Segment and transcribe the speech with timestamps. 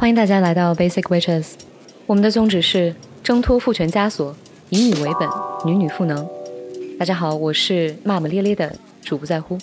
[0.00, 1.56] 欢迎大家来到 Basic Witches。
[2.06, 4.34] 我们的宗旨是挣脱父权枷锁，
[4.70, 5.28] 以女为本，
[5.66, 6.26] 女女赋能。
[6.98, 9.58] 大家好，我是骂骂咧咧的主不在乎。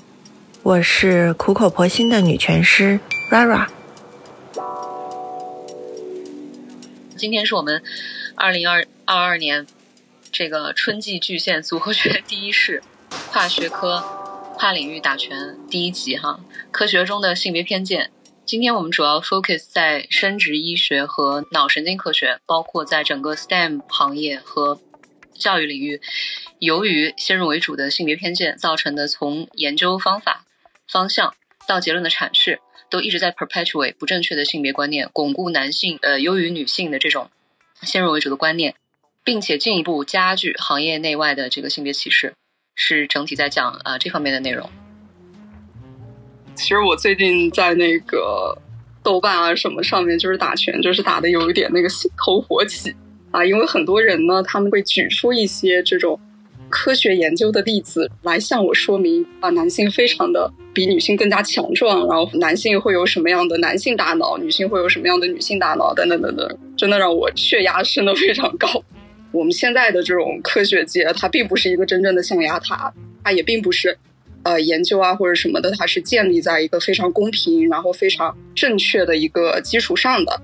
[0.62, 3.00] 我是苦口婆心的女拳师
[3.32, 3.66] Rara。
[7.16, 7.82] 今天是我们
[8.36, 9.66] 二零二二二年
[10.32, 12.84] 这个春季巨献组合拳第一式
[13.32, 14.04] 跨学科、
[14.54, 16.40] 跨领域打拳第一集哈。
[16.70, 18.12] 科学中的性别偏见。
[18.48, 24.80] 今天我们主要 focus 在生殖医学和脑神经科学，包括在整个 STEM 行业和
[25.34, 26.00] 教育领域，
[26.60, 30.46] 由于先入为主的性别偏见造成的，从研究方法
[30.88, 31.36] 方向
[31.68, 37.30] 到结论的阐释，都一直在 perpetuate 不正确的性别观念，巩固男性呃优于女性的这种
[37.82, 38.76] 先入为主的观念，
[39.26, 42.34] 并且进一步加剧行业内外的这个性别歧视，
[42.74, 44.72] 是整体在讲啊这方面的内容。
[46.58, 48.58] 其实我最近在那个
[49.04, 52.94] 豆瓣啊什么上面，就是打拳，就是打的有一点那个心头火起
[53.30, 56.20] 啊，因为很多人呢，他们会举出一些这种
[56.68, 68.68] 科学研究的例子来向我说明啊，男性非常的比女性更加强壮，然后男性会有什么样的男性大脑，女性会有什么样的女性大脑，等等等等，真的让我血压升得非常高。
[69.32, 72.92] 我们现在的这种科学界，它并不是一个真正的象牙塔，
[73.24, 73.96] 它也并不是。
[74.48, 80.42] 呃，研究啊或者什么的，它是建立在一个非常公平，然后非常正确的一个基础上的。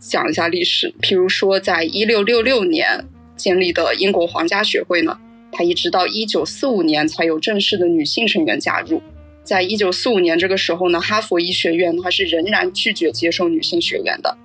[0.00, 3.04] 讲一下历史，譬如说，在一六六六年
[3.36, 5.16] 建立的英国皇家学会呢，
[5.52, 9.00] 它一直到一九四五年才有正式的女性成员加入。
[9.44, 14.36] 在一九四五年这个时候呢，哈佛医学院它是仍然拒绝接受女性学员的，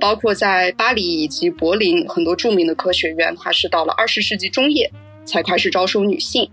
[0.00, 4.90] 包括在巴黎以及柏林很多著名的科学院，它是到了二十世纪中叶
[5.26, 6.48] 才开始招收女性。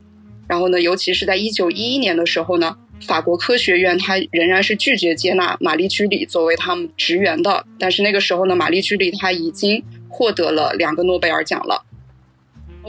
[0.47, 7.65] 然后呢，尤其是在一九一一年的时候呢，法国科学院它仍然是拒绝接纳玛丽居里作为他们职员的。
[7.79, 11.85] 但是那个时候呢，玛丽居里她已经获得了两个诺贝尔奖了。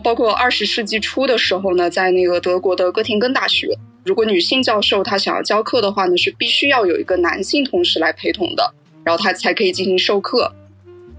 [0.03, 3.69] 包括二十世纪初的时候呢，在那个德国的哥廷根大学，
[4.05, 8.75] 如果女性教授她想要教课的话呢，是必须要有一个男性同事来陪同的，
[9.05, 10.53] 然后她才可以进行授课。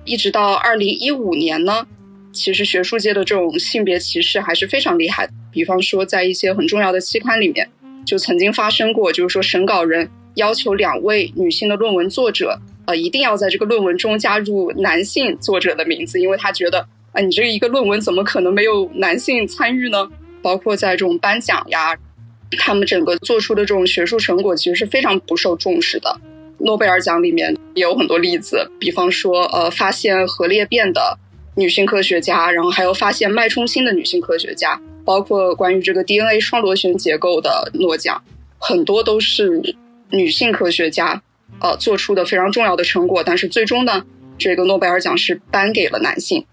[0.04, 1.88] 一直到二零一五年呢。
[2.34, 5.32] 其实学术界的这种性别歧视还是非常厉害的。
[5.56, 7.70] 比方说，在一些很重要的期刊里面，
[8.06, 20.10] 就曾经发生过，就是说审稿人要求两位女性的论文作者，呃，一定要在这个论文中加入男性作者的名字，因为他觉得，啊，你这一个论文怎么可能没有男性参与呢？
[20.42, 21.98] 包括在这种颁奖呀，
[22.60, 26.20] 他们整个做出的这种学术成果其实是非常不受重视的。
[26.58, 31.18] 诺贝尔奖里面也有很多例子，比方说，呃，发现核裂变的。
[31.58, 38.22] 女性科学家，然后还有发现脉冲星的女性科学家，包括关于这个 DNA 双螺旋结构的诺奖，
[38.58, 39.62] 很多都是
[40.10, 41.22] 女性科学家
[41.62, 43.24] 呃做出的非常重要的成果。
[43.24, 44.04] 但是最终呢，
[44.38, 46.46] 这个诺贝尔奖是颁给了男性。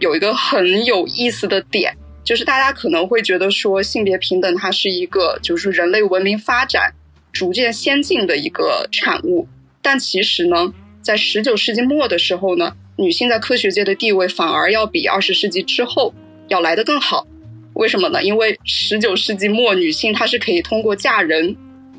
[0.00, 6.92] 有一个很有意思的点，就是大家可能会觉得说性别平等它是一个就是人类文明发展
[7.32, 9.46] 逐渐先进的一个产物，
[9.80, 12.74] 但其实呢，在十九世纪末的时候呢。
[12.96, 16.14] 女性在科学界的地位反而要比二十世纪之后
[16.46, 17.26] 要来得更好，
[17.74, 18.22] 为什么呢？
[18.22, 21.54] 因为十九世纪末女性她是可以通过嫁人，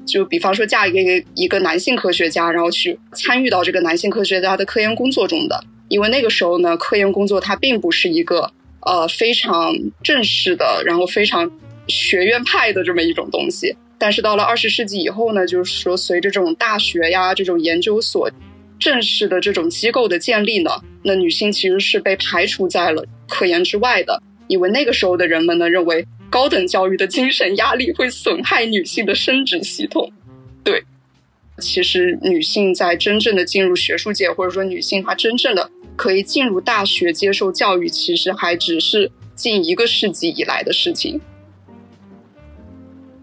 [0.06, 5.64] 就比方说嫁一个一个男性科学家，然后去参与到这个男性科学家的科研工作中的。
[5.90, 11.50] 因为那个时候呢，科研工作它并不是一个呃非常正式的，然后非常
[11.88, 13.76] 学院派的这么一种东西。
[13.98, 18.30] 但是到了二十世纪以后呢，就是说随着这种大学呀这种研究所。
[18.78, 20.70] 正式的这种机构的建立呢，
[21.02, 30.12] 那女性其实是被排除在了科研之外的，因为那个时候的人们呢认为高等教育的精神压力会损害女性的生殖系统。
[30.64, 30.84] 对，
[31.60, 41.20] 其实女性在真正的进入学术界，或者说女性她真正的可以进入大学接受教育，其实还只是近一个世纪以来的事情。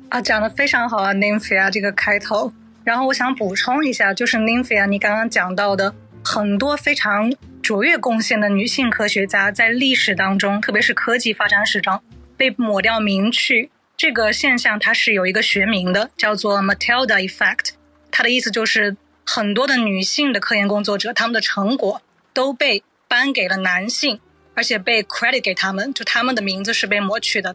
[0.08, 2.52] 啊，讲的非常好啊 n y m p h a 这个开头。
[2.84, 7.32] 然后我想补充一下，就是 Nymphia，你刚刚讲到的很多非常
[7.62, 12.02] 卓越贡献的女性科学家，在历史当中，特别是科技发展史上
[12.36, 13.70] 被抹掉名去。
[13.96, 17.70] 这个现象它是有一个学名的，叫做 Matilda Effect。
[18.10, 22.02] 它的意思就是很多的女性的科研工作者，他们的成果
[22.32, 24.20] 都被颁给了男性，
[24.54, 27.54] 而且被 credit 给他们，就他们的名字是被抹去的。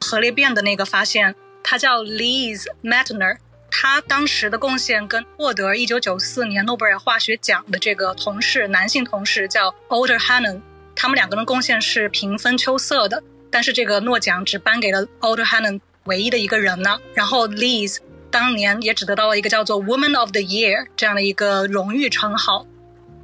[0.00, 3.36] 核裂变的那个发现，它叫 Liz Meitner。
[3.74, 10.60] 他当时的贡献跟获得一九九四年诺贝尔化学奖的这个同事，男性同事叫 Older Hannon，
[10.94, 13.22] 他们两个人贡献是平分秋色的。
[13.50, 16.98] 但是这个诺奖只颁给了 Older Hannon 唯一的一个人呢。
[17.14, 17.96] 然后 Liz
[18.30, 22.66] 当年也只得到了一个叫做 Woman of the Year 这样的一个荣誉称号。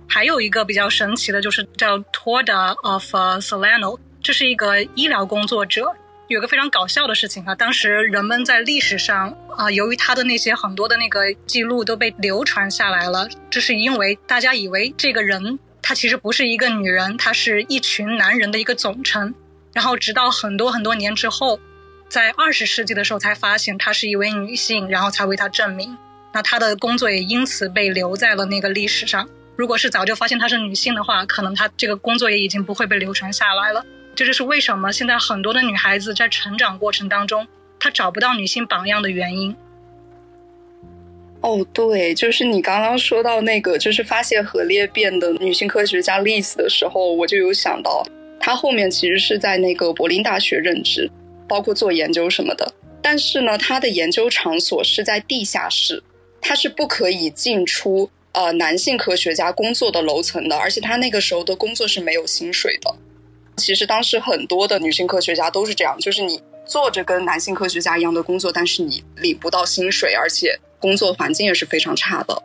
[0.09, 5.95] 还有一个比较神奇的，就是叫 Torda of Solano，这是一个医疗工作者。
[6.29, 19.35] 有个非常搞笑的事情啊，当时人们在历史上啊，由于他的那些很多的那个记录都被流传下来了，这是因为大家以为这个人他其实不是一个女人，他是一群男人的一个总称。
[19.73, 21.59] 然后直到很多很多年之后，
[22.11, 25.97] 在二十世纪的时候才发现她是一位女性，然后才为她证明。
[26.35, 29.27] 那她的工作也因此被留在了那个历史上。
[29.57, 33.83] 如果是早就发现她是女性的话，可能她这个工作也已经不会被流传下来了。
[34.19, 37.47] 这就是为什么现在很多的女孩子在成长过程当中，
[37.79, 39.55] 她找不到女性榜样的原因。
[41.41, 48.05] 哦，对，就是你刚刚说到那个，就是发现核裂变的女性科学家丽丝的时候，我就有想到，
[48.41, 51.09] 她后面其实是在那个柏林大学任职，
[51.47, 52.75] 包括做研究什么的。
[53.01, 56.03] 但是呢，她的研究场所是在地下室，
[56.41, 62.93] 她是不可以进出呃男性科学家工作的楼层的，而且她那个时候的工作是没有薪水的。
[63.59, 72.43] 其实当时很多的女性科学家都是这样，就是你做着跟男性科学家一样的工作，但是你领不到薪水，而且工作环境也是非常差的。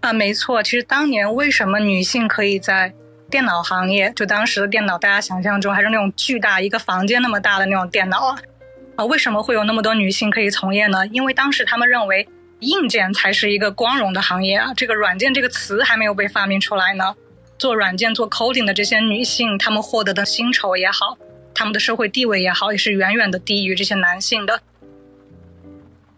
[0.00, 0.62] 啊，没错。
[0.62, 2.92] 其实当年为什么女性可以在
[3.30, 8.38] 电脑行业，就当时的电脑，大家想象中还是那种巨大一个房间那么大的那种电脑啊，
[8.96, 11.06] 啊，为什么会有那么多女性可以从业呢？
[11.06, 12.28] 因为当时他们认为
[12.60, 17.14] 硬件才是一个光荣的行业啊，这个软件这个词还没有被发明出来呢。
[17.64, 21.16] 做软件、做 coding 的这些女性，她们获得的薪酬也好，
[21.54, 24.60] 她们的社会地位也好，也是远远的低于这些男性的。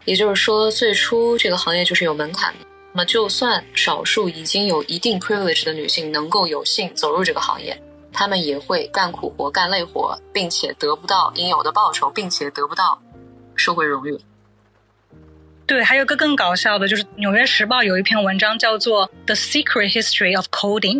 [0.03, 2.65] 也就是说，最初这个行业就是有门槛的。
[2.91, 13.01] 那么，就算少数已经有一定 privilege 的女性能够有幸走入这个行业，她们也会干苦活、干累活，并且得不到应有的报酬，并且得不到
[13.55, 14.19] 社会荣誉。
[15.65, 20.99] 对，还有个更搞笑的，就是《纽约时报》有一篇文章叫做《The Secret History of Coding》。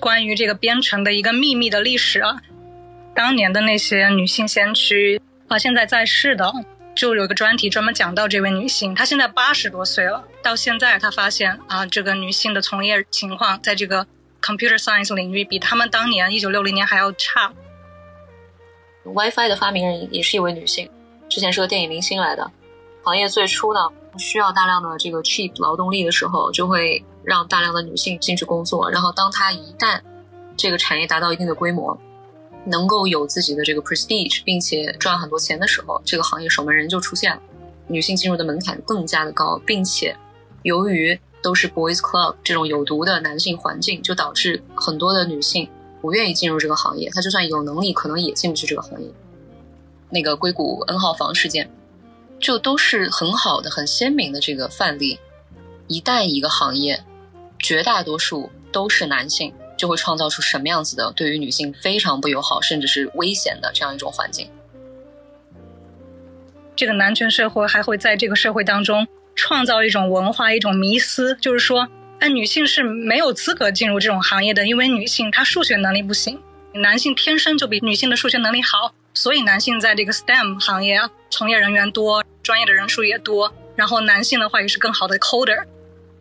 [0.00, 2.40] 关于这个编程的一个秘密的历史啊，
[3.14, 6.52] 当年的那些女性先驱啊，现在在世的，
[6.94, 8.94] 就有个专题专门讲到这位女性。
[8.94, 14.06] 她现在八十多岁了，到现在她发现啊，这个女性的从业情况在这个
[14.42, 17.52] computer science 领域比他们当年一九六零年还要差。
[19.04, 20.90] WiFi 的发明人也是一位女性，
[21.28, 22.50] 之前是个电影明星来的。
[23.02, 23.80] 行业最初呢，
[24.18, 27.04] 需要大量的这个 cheap 劳动力的时候，就会。
[27.26, 30.00] 让大量的女性进去工作，然后当她一旦
[30.56, 31.98] 这个产业达到一定的规模，
[32.64, 37.42] 能够有自己的这个 prestige，并且赚很多钱的时候，这个行业守门人就出现了。
[37.88, 40.16] 女性进入的门槛更加的高，并且
[40.62, 45.68] 由于都是 boys club 这种有毒的男性环境，就导致很多的女性
[46.00, 47.10] 不愿意进入这个行业。
[47.10, 49.08] 她就算有能力，可能也进不去这个行业。
[50.10, 51.68] 那个硅谷 N 号房事件，
[52.38, 55.18] 就都是很好的、很鲜明的这个范例。
[55.88, 57.04] 一旦一个行业，
[57.58, 64.48] 绝大多数都是男性，就会创造出什么样子的对于女性非常不友好，甚至是危险的这样一种环境。
[66.74, 71.88] 这个男权社会还会在这个社会当中创造一种文化、一种迷思，就是说，
[72.20, 76.38] 哎，女性是没有资格进入这种行业的，因为女性她数学能力不行，
[76.74, 81.00] 男性天生就比女性的数学能力好，所以男性在这个 STEM 行业
[81.30, 85.64] 从业人员多，专业的人数也多，然后男性的话也是更好的 coder。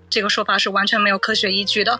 [0.09, 1.99] 这个说法是完全没有科学依据的。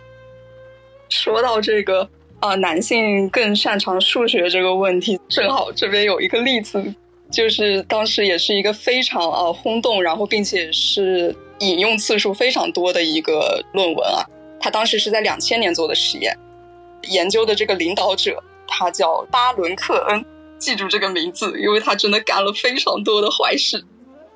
[1.10, 2.10] 说到这个
[2.40, 6.84] 啊，男性更擅长数学这个问题，正好这边有一个例子，
[7.32, 14.26] 就是当时也是一个非常啊轰动，然后并且是引用次数非常多的一个论文啊。
[14.60, 16.36] 他当时是在两千年做的实验，
[17.10, 20.26] 研究的这个领导者他叫巴伦克恩，
[20.58, 23.84] 记住这个名字，因为他真的干了非常多的坏事。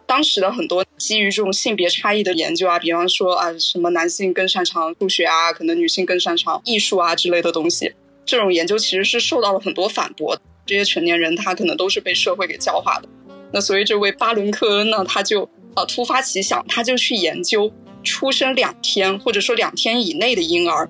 [0.10, 7.94] 当时的很多基于这种性别差异的研究啊，比方说啊，什么男性更擅长数学啊，可能女性更擅长艺术啊之类的东西，
[8.25, 10.36] 这种研究其实是受到了很多反驳。
[10.66, 13.08] 这些成年人他可能都是被社会给教化的。
[13.54, 17.72] 那所以这位巴伦克恩呢，他就啊突发奇想，他就去研究
[18.04, 20.89] 出生两天或者说两天以内的婴儿，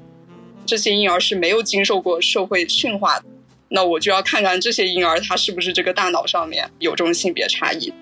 [0.65, 3.25] 这些婴儿是没有经受过社会驯化的。
[3.67, 7.93] 那我就要看看这些婴儿他是不是这个大脑上面有这种性别差异。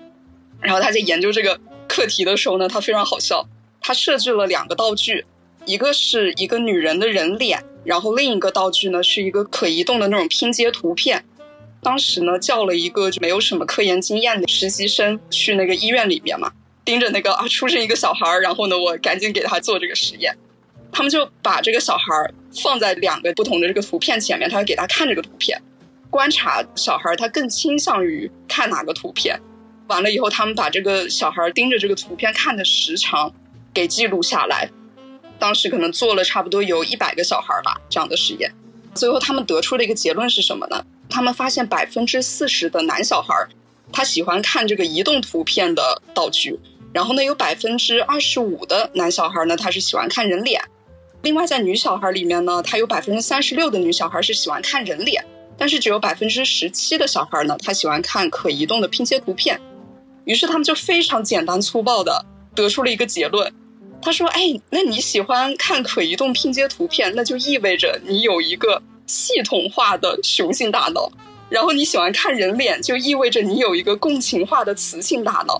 [0.68, 1.58] 然后他在研究这个
[1.88, 3.48] 课题的时候呢，他非常好笑。
[3.80, 5.24] 他设置了两个道具，
[5.64, 11.24] 一个是一个女人的人脸，然后另一个道具呢是一个可移动的那种拼接图片。
[11.82, 16.52] 当时呢叫了一个就没有什么科研经验的实习生去那个医院里面嘛，
[16.84, 20.36] 盯着那个啊出生一个小孩儿，然后呢我赶紧给他做这个实验。
[20.92, 25.58] 他们就把这个小孩儿放在两个不同的这个图片前面，他给他看这个图片，
[26.10, 29.40] 观察小孩儿他更倾向于看哪个图片。
[29.88, 33.32] 完了以后，他们把这个小孩盯着这个图片看的时长
[33.74, 34.70] 给记录下来。
[35.38, 38.52] 当时可能做了差不多有一百个小孩吧这样的实验，
[38.94, 40.84] 最后他们得出的一个结论是什么呢？
[41.08, 43.32] 他们发现百分之四十的男小孩
[43.92, 46.58] 他喜欢看这个移动图片的道具，
[46.92, 50.60] 然后呢，有百分之二十五的男小孩呢，他是喜欢看人脸。
[51.22, 55.24] 另外，在女小孩里面呢，他有百分之三十六的女小孩是喜欢看人脸，
[55.56, 59.60] 但是只有百分之十七的小孩呢，他喜欢看可移动的拼接图片。
[60.28, 62.22] 于是他们就非常简单粗暴的
[62.54, 63.50] 得出了一个结论，
[64.02, 71.10] 他说：“哎，那你喜欢看可移动拼接图片，那就意味着你有一个系统化的雄性大脑。”
[71.48, 75.58] 然后你喜欢看人脸，就意味着你有一个共情化的雌性大脑。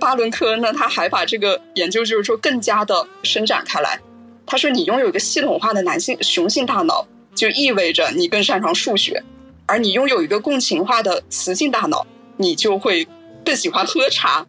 [0.00, 4.00] 巴伦科呢，他还把这个研究就是说更加的伸展开来。
[4.44, 7.06] 他说，你拥有一个系统化的男性雄性大脑，
[7.36, 9.22] 就意味着你更擅长数学；
[9.66, 12.04] 而你拥有一个共情化的雌性大脑，
[12.36, 13.06] 你就会
[13.48, 14.44] 更喜欢喝茶。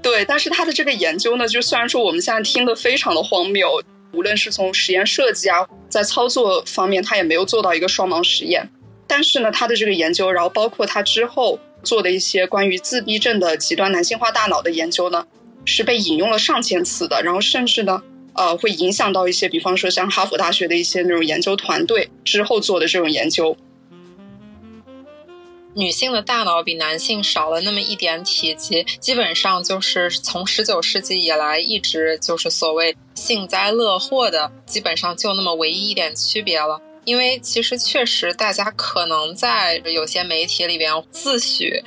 [0.00, 8.70] 对，但是他的这个研究呢，就虽然说我们现在听的非常的荒谬，无论是从实验设计啊，在操作方面，他也没有做到一个双盲实验。
[9.08, 15.26] 但是呢，他的这个研究，然后包括他之后做的一些关于自闭症的极端男性化大脑的研究呢，
[15.64, 17.20] 是被引用了上千次的。
[17.20, 18.00] 然后甚至呢，
[18.34, 23.56] 呃，会影响到一些，比方说像哈佛大学的一些那种研究团队之后做的这种研究。
[25.74, 36.80] 女性的大脑比男性少了那么一点体积，基本上就是从十九世纪以来一直就是所谓幸灾乐祸的，基本上就那么唯一一点区别了。
[37.04, 41.82] 因为其实确实，大家可能在有些媒体里边自诩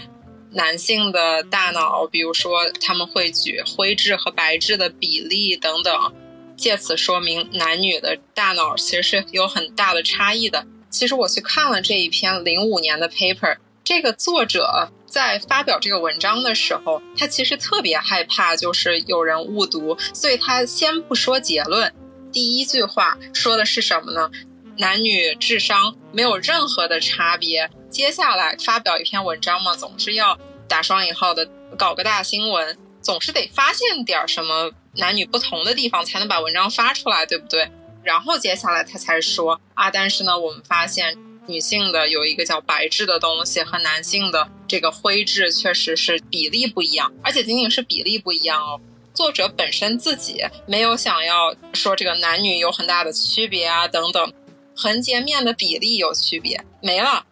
[0.51, 6.13] 男性的大脑，比如说他们会举灰质和白质的比例等等，
[6.55, 10.67] 借此说明男女的大脑其实是有很大的差异的。
[10.89, 21.95] 其实我去看了这一篇零五年的 paper，这个作者在发表这个文章的时候，他其实特别害怕就是有人误读，所以他先不说结论，
[22.33, 24.29] 第一句话说的是什么呢？
[24.77, 27.69] 男女智商没有任何的差别。
[27.89, 37.71] 接下来发表一篇文章嘛，总是要打双引号的搞个大新闻，总是得发现点什么男女不同的地方，才能把文章发出来，对不对？
[38.03, 41.17] 然后接下来他才说啊，但是呢，我们发现
[41.47, 48.79] 女性的有一个叫白质的东西和男性的这个灰质确实是比例不一样，而且仅仅是比例不一样哦。
[49.13, 54.33] 作者本身自己没有想要说这个男女有很大的区别啊，等等。
[54.75, 57.25] 横截面的比例有区别，没了。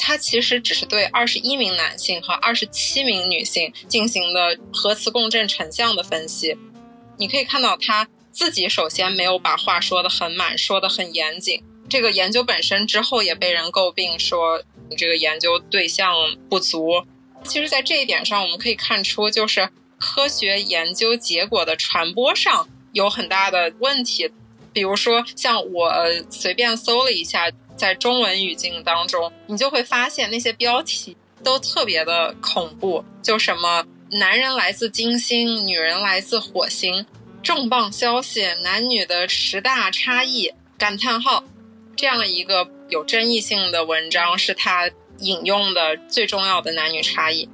[0.00, 6.56] 他其实只是对二十一名男性和二十七名女性进行的核磁共振成像的分析。
[7.16, 11.62] 你可以看到，他自己首先没有把话说的很满，说的很严谨。
[11.88, 16.14] 这个研究本身之后也被人诟病说，你这个研究对象
[16.48, 17.04] 不足。
[17.44, 24.30] 其实，在这一点上，我们可以看出，就是科学研究结果的传播上有很大的问题。
[24.72, 25.92] 比如说，像我
[26.30, 37.06] 随便搜了一下，在中文语境当中，你就会发现那些标题都特别的恐怖，就什么“男人来自金星，女人来自火星”，
[37.42, 41.42] 重磅消息，男女的十大差异感叹号，
[41.98, 44.88] 这样一个有争议性的文章是他
[45.18, 47.50] 引用的最重要的男女差异。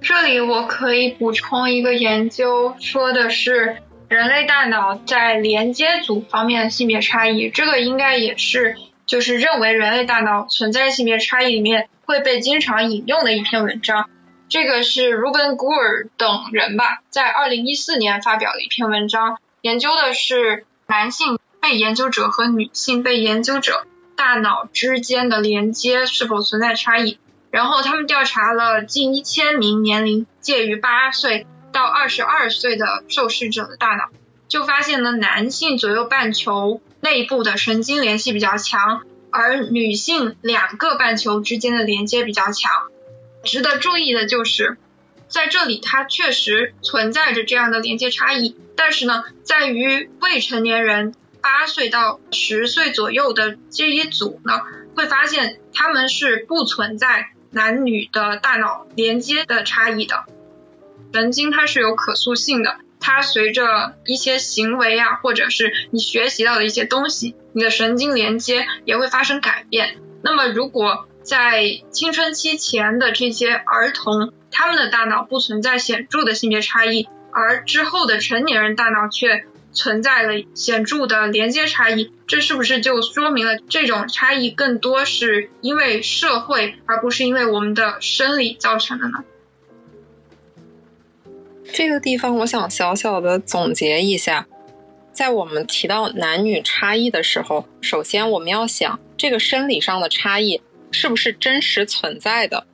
[0.00, 3.78] 这里我可以补充一个研究，说的是。
[4.08, 14.08] 人类大脑在连接组方面的性别差异，这个应该也是就是认为人类大脑存在性别差异里面会被经常引用的一篇文章。
[14.48, 23.86] 这个是 Ruben Gur 等人吧，在二零一四年发表的一篇文章，研究的是男性被研究者和女性被研究者
[24.16, 27.18] 大脑之间的连接是否存在差异。
[27.50, 31.46] 然后他们调查了近一千名年龄介于八岁。
[31.70, 34.08] 到二十二岁的受试者的大脑，
[34.48, 42.72] 就发现呢，男性左右半球内部的神经联系比较强，而女性两个半球之间的连接比较强。
[43.44, 44.78] 值得注意的就是，
[45.28, 54.60] 在这里它确实存在着这样的连接差异，但是呢，在于未成年人八岁到十岁左右的这一组呢，
[54.94, 60.24] 会发现他们是不存在男女的大脑连接的差异的。
[61.12, 69.96] 神经它是有可塑性的，它随着一些行为啊，或者是你学习到的一些东西，你的神经连接也会发生改变。
[70.22, 79.46] 那么，如果在青春期前的这些儿童，他们的大脑不存在显著的性别差异，而之后的成年人大脑却
[79.78, 89.22] 存在了显著的连接差异，这是不是就说明了这种差异更多是因为社会，而不是因为我们的生理造成的呢？
[91.72, 94.48] 这个地方，我想小小的总结一下，
[95.12, 102.66] 在我们提到男女差异的时候，首先我们要想这个生理上的差异是不是真实存在的。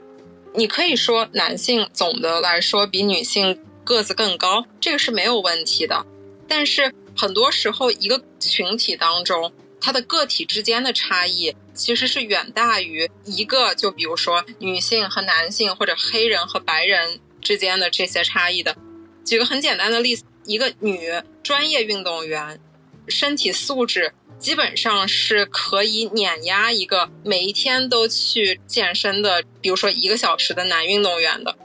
[0.54, 6.06] 你可以说男性总的来说比女性个子更高，这个是没有问题的。
[6.46, 18.76] 但是很多时候，一个群体当中，它的个体之间的差异其实是远大于一个，就比如说女性和男性或者黑人和白人之间的这些差异的。
[19.24, 21.10] 举个很简单的例子，一个女
[21.42, 22.60] 专业运动员，
[23.08, 31.56] 身体素质基本上是可以碾压一个每一天都去健身的，比如说一个小时的男运动员的。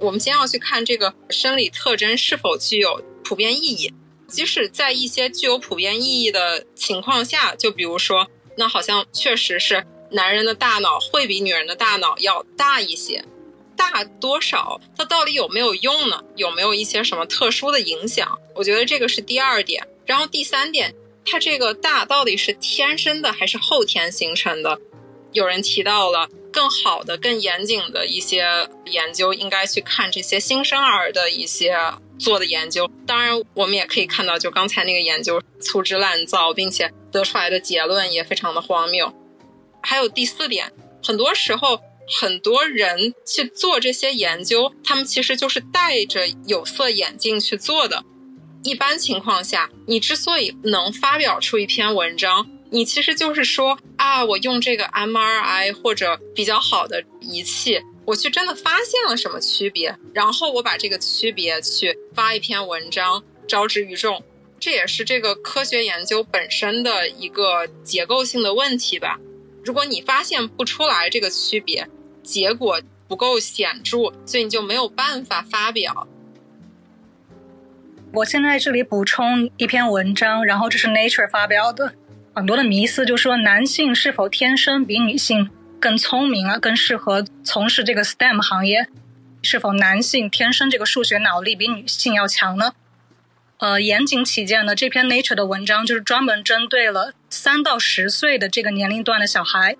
[0.00, 3.92] 我们先要去看这个生理特征是否具有普遍意义。
[4.30, 13.24] 即使在一些具有普遍意义的情况下，就比如说，那好像确实是男人的大脑会比女人的大脑要大一些。
[13.76, 14.80] 大多少？
[14.96, 16.22] 它到底有没有用呢？
[16.36, 18.38] 有没有一些什么特殊的影响？
[18.54, 19.86] 我觉得这个是第二点。
[20.04, 20.94] 然后第三点，
[21.24, 24.78] 它这个大到底是天生的还是后天形成的？
[25.32, 31.78] 有人提到了更好的、更严谨的一些研究，应该去看这些新生儿的一些
[32.20, 32.88] 做的研究。
[33.06, 39.12] 当然，我们也可以看到，就刚才那个研究粗制滥造，并且得出来的结论也非常的荒谬。
[39.82, 40.72] 还有第四点，
[41.02, 41.80] 很多时候。
[42.12, 48.02] 很多人去做这些研究，他们其实就是戴着有色眼镜去做的。
[48.64, 57.80] 一般情况下，你之所以能发表出一篇文章，你其实就是说啊，我用这个 MRI 或者比较好的仪器，
[58.10, 64.20] 我去真的发现了什么区别，然后我把这个区别去发一篇文章，招之于众。
[64.58, 69.20] 这也是这个科学研究本身的一个结构性的问题吧。
[69.64, 71.86] 如果你发现不出来这个区别，
[72.20, 76.08] 结果不够显著，所以你就没有办法发表。
[78.12, 81.94] 我现在这里补充一篇文章，然后这是 Nature 发表的，
[82.34, 85.48] 很多的迷思就说男性是否天生比女性
[85.80, 88.86] 更聪明啊，更适合从事这个 STEM 行业？
[89.42, 92.74] 是否男性天生这个数学脑力比女性要强呢？
[93.56, 99.76] 呃，严谨起见呢，这篇 Nature 的文章就是专门针对了三到十岁的这个年龄段的小孩。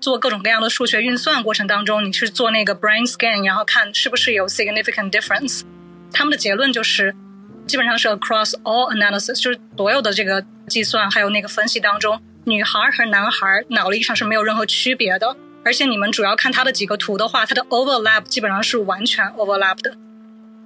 [0.00, 5.62] 做各种各样的数学运算过程当中，你去做那个 brain scan，然后看是不是有 significant difference。
[6.12, 7.16] 他们的结论就是，
[7.66, 15.36] 基本上是 across all analysis，就是所有的这个计算还有那个分析当中，女孩和男孩脑力上是没有任何区别的。
[15.64, 19.96] 而且你们主要看它的几个图的话，它的 overlap 基本上是完全 overlap 的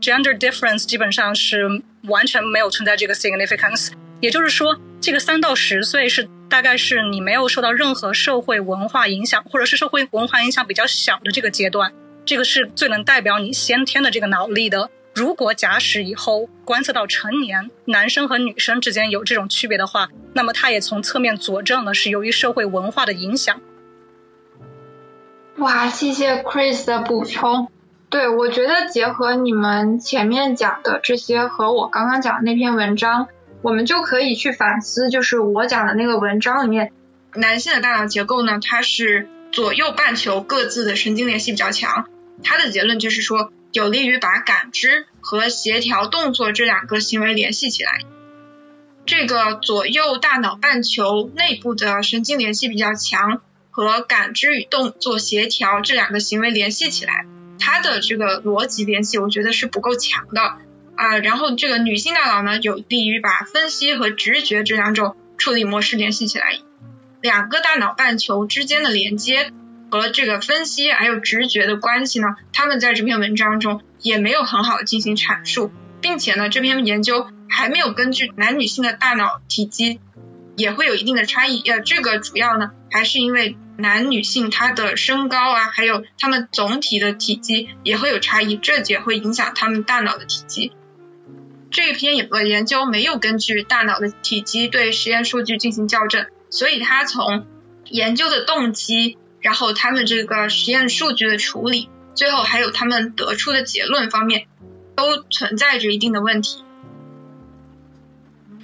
[0.01, 3.93] ，gender difference 基本上是完全没有存在这个 significance。
[4.21, 6.29] 也就是说，这个三到十岁是。
[6.53, 11.91] 大概是你没有受到任何社会文化影响，或者是社会文化影响比较小的这个阶段，
[12.27, 14.91] 这个是最能代表你先天的这个脑力的。
[15.15, 23.61] 如果假使以后观测到成年男生和女生之间有这种区别的话，那么它也从侧面佐证了是由于社会文化的影响。
[25.59, 27.69] 哇，谢谢 Chris 的补充。
[28.09, 33.29] 对我觉得结合你们前面讲的这些和我刚刚讲的那篇文章。
[33.63, 36.91] 我们就可以去反思，就是我讲的那个文章里面，
[37.35, 42.09] 男性的大脑结构呢，它是左右半球各自的神经联系比较强。
[42.43, 48.01] 他的结论就是说，有利于把感知和协调动作这两个行为联系起来。
[49.05, 57.27] 这个左右大脑半球内部的神经联系比较强，和感知与动作协调这两个行为联系起来，
[57.59, 60.59] 它的这个逻辑联系，我觉得是不够强的。
[60.95, 66.59] 啊，然后这个女性大脑呢，有利于把分析和直觉这两种处理模式联系起来。
[67.23, 69.53] 两个大脑半球之间的连接
[69.93, 80.01] 和这个分析还有直觉的关系呢，他们在这篇文章中也没有很好的进行阐述，并且呢，这篇研究还没有根据男女性的大脑体积
[80.57, 81.61] 也会有一定的差异。
[81.69, 90.73] 呃，这个主要呢，还是因为男女性他的身高啊，还有他们总体的体积也会有差异，这也会影响他们大脑的体积。
[91.71, 97.47] 这篇研究没有根据大脑的体积对实验数据进行校正，所以它从
[97.91, 104.47] 研究的动机，然后他们这个实验数据的处理，最后还有他们得出的结论方面，
[104.97, 106.65] 都存在着一定的问题。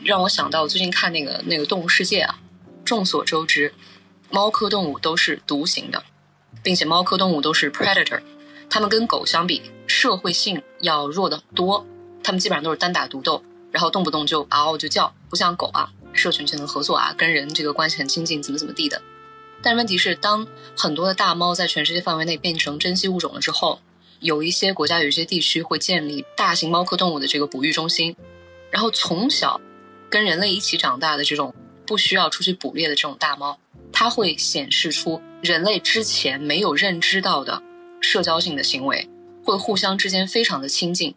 [0.04, 2.38] 让我想到最近看那个那个动物世界啊，
[2.84, 3.74] 众所周知，
[4.30, 6.04] 猫科动物都是独行的，
[6.62, 8.22] 并且猫科动物都是 predator，
[8.70, 11.84] 它们跟狗相比，社会性要弱得多。
[12.22, 19.02] 他们基本上都是单打独斗，然后动不动就嗷就叫，不像狗啊，社群性能合作啊，跟人这个关系很亲近，怎么怎么地的。
[19.62, 23.80] 但问题是，当很多的大猫在全世界范围内变成珍稀物种了之后，
[24.20, 28.14] 有一些国家、有一些地区会建立大型猫科动物的这个哺育中心，
[28.70, 29.60] 然后从小
[30.08, 31.54] 跟人类一起长大的这种
[31.86, 33.58] 不需要出去捕猎的这种大猫，
[33.92, 37.62] 它会显示出人类之前没有认知到的
[38.00, 39.08] 社交性的行为，
[39.44, 41.14] 会互相之间非常的亲近，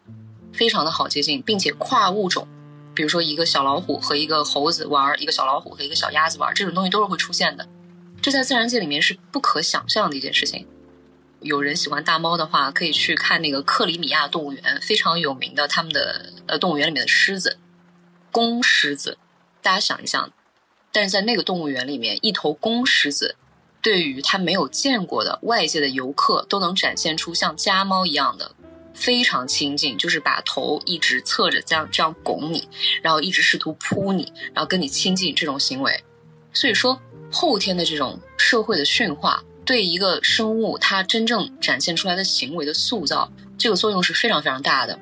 [0.52, 2.48] 非常的好接近，并且跨物种，
[2.92, 7.66] 比如说一个小老虎和一个猴子玩，一个小老虎和一个小鸭子玩，这种东西都是会出现的。
[8.22, 10.64] 这在自然界里面是不可想象的一件事情。
[11.40, 17.58] 有人喜欢大猫的话，可以去看那个克里米亚动物园，非常有名的他们的呃动物园里面的狮子，
[18.30, 19.18] 公狮子。
[19.60, 20.32] 大家想一想，
[20.92, 23.34] 但是在那个动物园里面，一头公狮子
[23.80, 28.54] 对于他没有见过的外界的游客，都能展现出像家猫一样的
[28.94, 32.68] 非常亲近，就是把头一直侧着这样这样拱你，
[33.02, 36.04] 然后一直试图扑你，然后跟你亲近这种行为。
[36.52, 37.02] 所以说。
[37.32, 44.98] 后天的这种社会的驯化，对一个生物它真正展现出来的行为的塑造，这个作用是非常非常大的。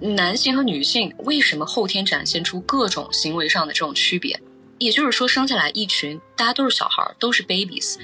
[0.00, 4.38] 男性和女性为什么后天展现出各种行为上的这种区别？
[4.78, 7.96] 也就是说，生下来一群大家都是小孩，都是 babies，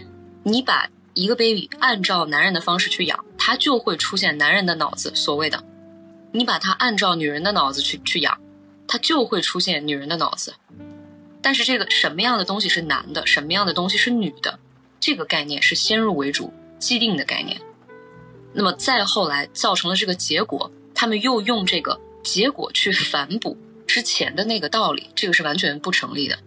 [0.44, 5.12] 你把一个 baby 按照男人的方式去养，他就会出现男人的脑子。
[5.14, 5.62] 所谓的，
[6.32, 8.40] 你把它按照女人的脑子去去养，
[8.86, 10.54] 它就会出现女人的脑子。
[11.42, 14.58] 但是这个什么样的东西是男的，什么样的东西是女的，
[15.00, 17.60] 这个概念是先入为主既定的概念。
[18.52, 26.38] 那么再后来造成了这个结果，他们又用这个结果去反哺之前的那个道理，这个是完全不成立的。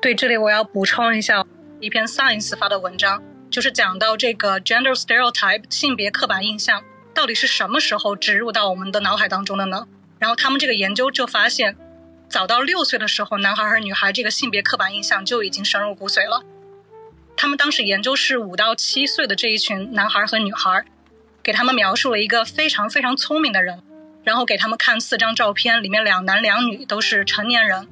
[0.00, 1.44] 对，这里我要补充一下
[1.80, 9.88] 一篇 Science 发的文章，就是讲到这个 gender stereotype 性别刻板印象到底是什么时候植入到我们的脑海当中的呢？
[10.20, 11.76] 然后他们这个研究就发现。
[12.30, 16.44] 早到六岁的时候，男孩和女孩这个性别刻板印象就已经深入骨髓了。
[17.36, 20.84] 他们当时研究是五到七岁的这一群男孩和女孩，
[21.42, 23.82] 给他们描述了一个非常非常聪明的人，
[24.22, 27.88] 然后给他们看四张照片，里面两男两女都是成年人，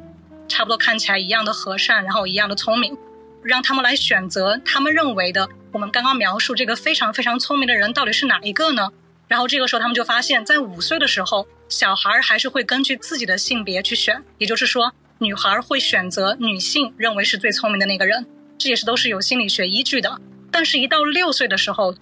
[0.46, 2.96] 差不多看起来一样的和善，然后一样的聪明，
[3.42, 8.92] 让他们来选择他们认为的我们刚刚描述这个非常非常聪明的人到底是哪一个呢？
[9.26, 11.48] 然后这个时候他们就发现，在五岁的时候。
[11.68, 18.26] 小孩儿还是会根据自己的性别去选，也就是说，女孩会选择女性认为是最聪明的那个人，
[18.56, 20.18] 这也是都是有心理学依据的。
[20.50, 21.94] 但是，一到六岁的时候，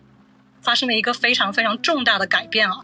[0.63, 2.79] 发生了一个非常非常重大的改变啊，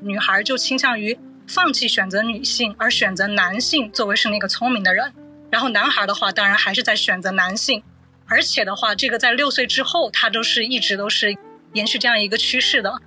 [0.00, 5.12] 女孩就倾向于放弃选择女性，而选择男性作为是那个聪明的人。
[5.50, 7.82] 然后，男孩的话，当然还是在选择男性，
[8.26, 11.36] 而且的话，这个在六岁之后，他都是一直都是
[11.74, 13.02] 延续这样一个趋势的。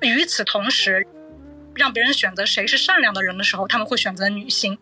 [0.00, 1.06] 与此同时，
[1.78, 4.76] 让别人选择谁是善良的人的时候，他们会选择女性。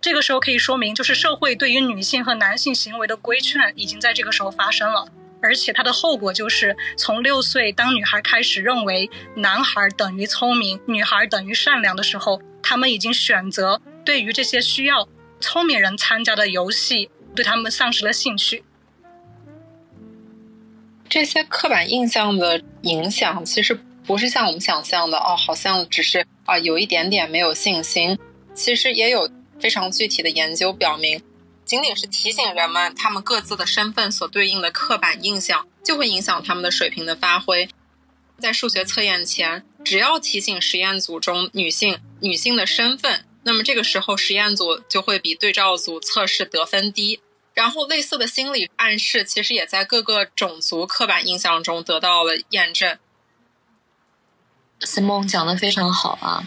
[0.00, 5.08] 这个时候可以说明，就是社会对于女性和男性行为的规劝已经在这个时候发生了，
[5.42, 15.08] 而且它的后果就是从六岁，当女孩开始认为男孩等于聪明，女孩等于善良的时候，他们已经选择对于这些需要
[15.40, 18.62] 聪明人参加的游戏，对他们丧失了兴趣。
[21.08, 23.78] 这些刻板印象的影响，其实。
[24.06, 28.18] 不是像我们想象的哦，好像只是啊有一点点没有信心。
[28.54, 31.20] 其实也有非常具体的研究表明，
[31.64, 37.68] 仅仅是提醒人们他们各自的身份所对应的刻板印象，就会影响他们的水平的发挥。
[38.38, 47.20] 在数学测验前，只要提醒实验组中女性女性的身份，那么这个时候实验组就会比对照组测试得分低。
[47.54, 52.98] 然后类似的心理暗示，其实也在各个种族刻板印象中得到了验证。
[54.80, 56.44] Simon 讲的非常好啊，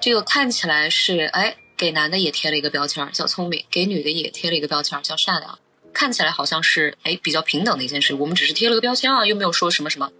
[0.00, 5.58] 这个看起来是哎，给男的也贴了一个标签叫聪明，给女的也贴了一个标签叫善良，
[5.92, 8.14] 看起来好像是哎比较平等的一件事。
[8.14, 10.10] 我们只是贴了个标签啊，又没有说什么什么。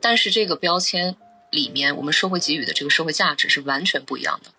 [0.00, 1.16] 但是这个标签
[1.50, 4.50] 里面，我们社会给予的这个社会价值是完全不一样的。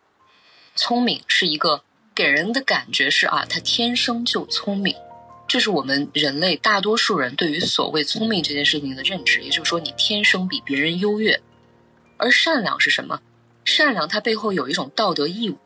[0.75, 4.95] 聪明是一个给人的感觉是啊，他天生就聪明，
[5.47, 11.39] 这是我们人类大多数人对于所谓聪明这件事情的认知，也就是说你天生比别人优越。
[12.17, 13.21] 而善良是什么？
[13.65, 15.58] 善良它背后有一种道德义务。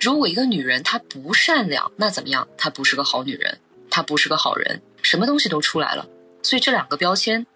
[0.00, 2.48] 如果一个女人她不善良，那怎么样？
[2.56, 3.60] 她不是个好女人，
[3.90, 6.08] 她不是个好人，什么东西都出来了。
[6.42, 7.46] 所以这两个标签，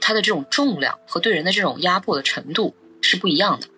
[0.00, 3.68] 它的这种重量和对人的这种压迫的程度是不一样的。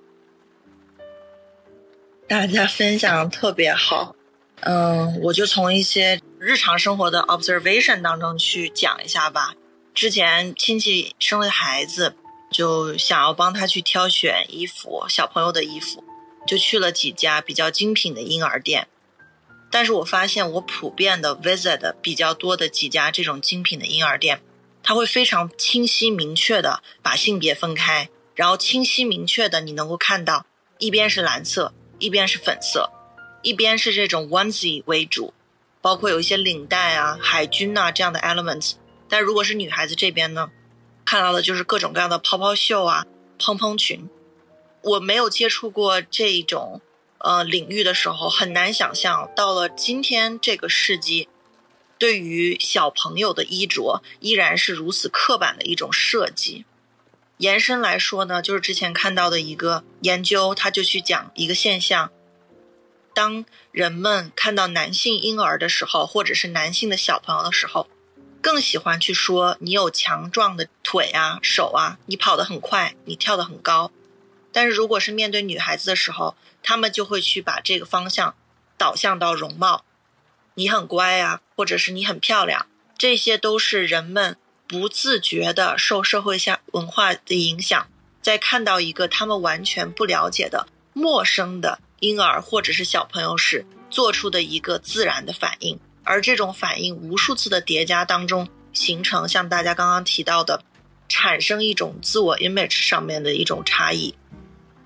[2.27, 4.17] 大家分享特别好，
[4.61, 9.55] 嗯，我就从一些日常生活的 observation 当中去讲一下吧。
[9.95, 12.15] 之前亲戚生了孩子。
[12.53, 16.05] 就想要帮他去挑选衣服，小朋友的衣服，
[16.47, 18.87] 就去了几家比较精品的婴儿店。
[19.71, 24.43] 但是我发现，我普遍的 visit 比较多的几家这种精品的婴儿店，
[24.83, 30.45] 他会非常清晰明确的把性别分开，然后清晰明确的你能够看到，
[30.79, 32.91] 一边是蓝色，一边是粉色，
[33.43, 35.33] 一边是这种 onesie 为主，
[35.81, 38.73] 包括有一些领带啊、海军呐、这样的 elements。
[39.09, 40.51] 但如果是女孩子这边呢，
[41.05, 43.07] 看到的就是各种各样的泡泡袖啊、
[43.39, 44.09] 蓬蓬裙。
[44.83, 46.81] 我没有接触过这种
[47.19, 51.29] 呃领域的时候，很难想象到了今天这个世纪，
[51.99, 56.65] 对于小朋友的衣着依然是如此刻板的一种设计。
[57.39, 62.11] 延伸来说呢，就是之前看到的一个研究，他就去讲一个现象：
[63.15, 67.89] 当人们看到男性婴儿的时候，或者是男性的小朋友的时候，
[68.43, 73.93] 更喜欢去说你有强壮的腿啊、手啊，你跑得很快，你跳得很高。
[74.51, 78.35] 但是如果是面对女孩子的时候，他们就会去把这个方向
[78.77, 79.85] 导向到容貌，
[80.55, 82.67] 你很乖啊，或者是你很漂亮，
[82.99, 87.87] 这些都是人们不自觉的受社会下文化的影响，
[88.21, 100.63] 在看到一个他们完全不了解的陌生的婴儿或者是小朋友时做出的一个自然的反应，而这种反应无数次的叠加当中，形成像大家刚刚提到的，
[101.09, 104.15] 产生一种自我 image 上面的一种差异。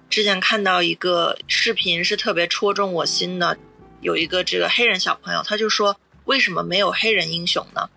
[0.09, 3.59] 之前看到一个视频是特别戳中我心的，
[4.01, 7.89] 有一个这个黑人小朋友，他就说为什么没有黑人英雄呢？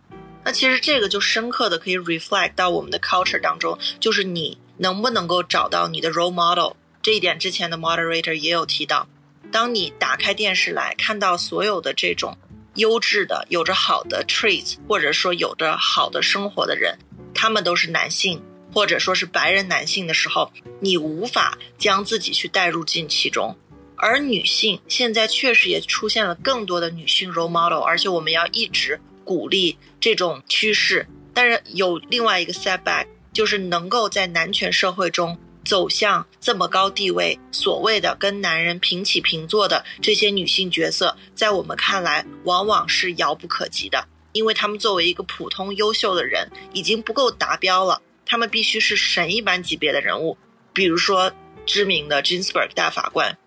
[0.44, 9.08] 那其实这个就深刻的可以 reflect 到我们的 culture 当中，就是你能不能够找到你的 role model 这一点，之前的 moderator 也有提到。
[9.52, 12.38] 当你打开电视来看到所有的这种
[12.80, 16.98] 优质的、有着好的 traits 或者说有着好的生活的人，
[17.36, 18.42] 他们都是男性。
[18.72, 23.58] 或者说是白人男性的时候，你无法将自己去带入进其中，
[23.96, 31.08] 而女性现在确实也出现了更多的女性 role model，而且我们要一直鼓励这种趋势。
[31.34, 48.02] 但是有另外一个 setback，就是能够在男权社会中走向这么高地位，所谓的跟男人平起平坐的这些女性角色，在我们看来往往是遥不可及的，因为他们作为一个普通优秀的人，已经不够达标了。
[48.26, 50.38] 他们必须是神一般级别的人物，
[50.72, 51.32] 比如说
[51.66, 53.38] 知名的 Ginsburg 大法官。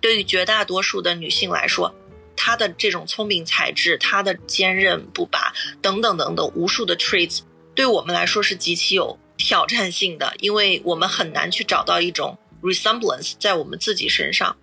[0.00, 1.94] 对于绝大多数的女性来说，
[2.36, 7.40] 她的这种聪明才智、她的坚韧不拔等等等等无数的 traits，
[7.74, 14.54] 对我们来说是极其有挑战性的，因为我们很难去找到一种 resemblance 在我们自己身上。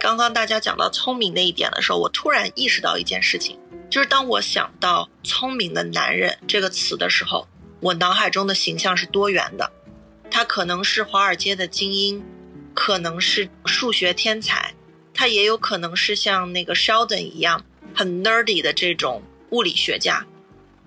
[0.00, 3.56] 刚刚大家讲到聪明那一点的时候，我突然意识到一件事情，
[3.88, 7.46] 就是当我想到“聪明的男人”这个词的时候。
[7.80, 9.70] 我脑海中的形象是多元的，
[10.30, 12.22] 他可能是华尔街的精英，
[12.74, 14.74] 可能是数学天才，
[15.14, 20.26] 他也有可能是像那个 Sheldon 一样很 nerdy 的这种物理学家。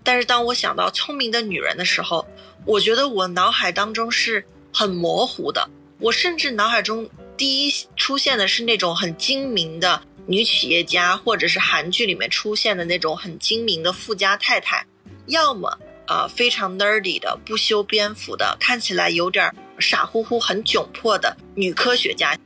[0.03, 2.27] 但是当我想到聪明的女人的时候，
[2.65, 5.69] 我觉得我脑海当中是很模糊的。
[5.99, 14.85] 我甚至脑海中第一出现的是那种很精明的女企业家，或者是韩剧里面出现的那种很精明的富家太太，
[15.27, 15.77] 要么。
[16.05, 19.49] 呃，非常 nerdy 的、不修边幅的、看起来有点
[19.79, 22.37] 傻乎乎、很窘迫的女科学家，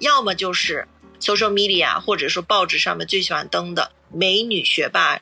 [0.00, 0.84] 要么就是
[1.20, 5.20] social media 或者说报纸上面最喜欢登的美女学霸。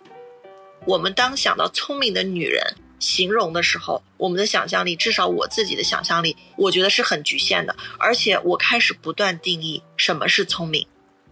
[0.86, 7.74] 我们当想到聪明的女人形容的时候，我们的想象力，至少我自己的想象力，我觉得是很局限的。
[7.98, 10.86] 而且我开始不断定义什么是聪明，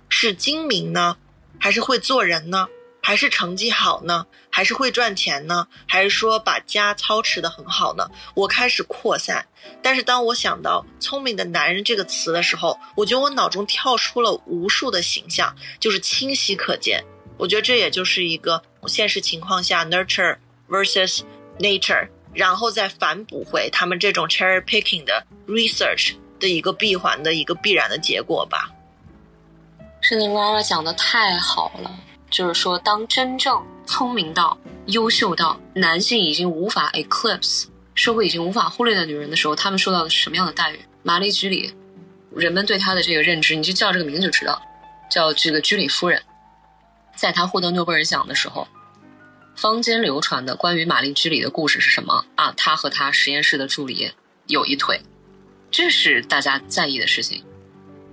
[0.09, 1.17] 是精明呢，
[1.61, 2.67] 还是会做人呢？
[3.03, 4.27] 还是成绩好呢？
[4.51, 5.69] 还是会赚钱呢？
[5.87, 8.11] 还是说把家操持的很好呢？
[8.35, 9.47] 我开始扩散，
[9.81, 17.03] 但是当我想到“聪明的男人”这个词的时候，我觉得我脑中跳出了无数的形象，就是清晰可见。
[17.39, 20.37] 我觉得这也就是一个现实情况下 nurture
[20.69, 21.23] versus
[21.61, 28.71] nature，然后再反补回他们这种 cherry picking 的 research 的一个闭环的一个必然的结果吧。
[30.01, 31.91] 是的，Lara 讲的太好了。
[32.31, 40.79] 就是说，当真正聪明到、优秀到男性已经无法 eclipse，社会已经无法忽略的女人的时候，他们受到的是什么样的待遇？
[41.03, 41.75] 玛丽居里，
[42.33, 44.63] 人们对她的这个认知，你就叫这个名字就知道，
[45.11, 46.23] 叫这个居里夫人。
[47.17, 48.67] 在她获得诺贝尔奖的时候，
[49.61, 52.51] 坊间流传的关于玛丽居里的故事是什么啊？
[52.57, 54.11] 他和他实验室的助理
[54.47, 55.03] 有一腿，
[55.71, 57.45] 这是大家在意的事情。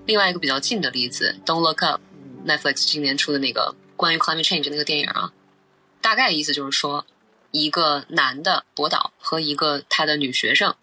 [0.05, 3.73] 另外一个比较近的例子，Don't Look Up，Netflix 今年出的那个。
[3.95, 5.31] 关于 climate change 那个电影啊，
[6.01, 7.05] 大概意思就是说，
[7.51, 10.75] 一个男的博导和一个他的女学生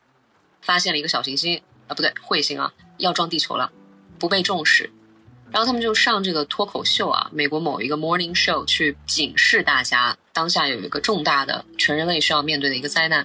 [0.62, 3.70] 发现了一个小行星啊，不对，彗星啊，要撞地球了，
[4.18, 4.90] 不被重视，
[5.54, 13.24] 然后他们就上这个脱口秀啊，美国某一个 morning show 去警示大家，当下有一个重大的全人类需要面对的一个灾难，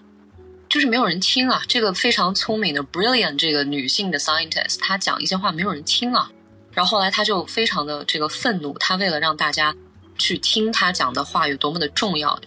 [0.70, 6.30] 就是没有人听啊，这个非常聪明的 brilliant 这个女性的 scientist，她讲一些话没有人听啊。
[6.72, 9.76] 然后后来她就非常的这个愤怒，她为了让大家
[10.20, 12.40] 去听她讲的话有多么的重要，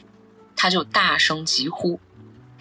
[0.55, 1.99] 她就大声疾呼。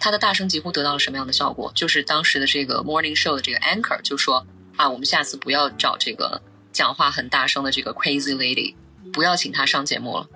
[0.00, 1.70] 她的大声疾呼得到了什么样的效果？
[1.72, 8.74] 就是当时的这个 morning show 的这个 anchor 就说啊，我们下次不要找这个讲话很大声的这个 crazy lady，
[9.12, 10.26] 不要请她上节目了。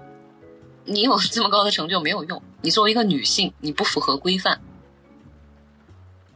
[0.85, 4.61] 你有这么高的成就没有用，你作为一个女性，你不符合规范。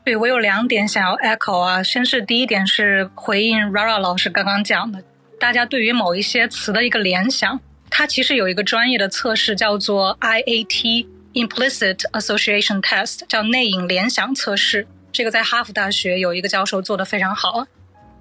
[0.03, 5.05] 对我有两点想要 echo 啊，先是第一点是回应 Rara 老师刚刚讲的，
[5.39, 7.61] 大家对于某一些词的一个联想，
[7.91, 14.89] 它其实有一个专业的测试叫做 IAT Implicit Association Test，叫内隐联想测试。
[15.13, 17.67] 这个在哈佛大学有一个教授做的非常好。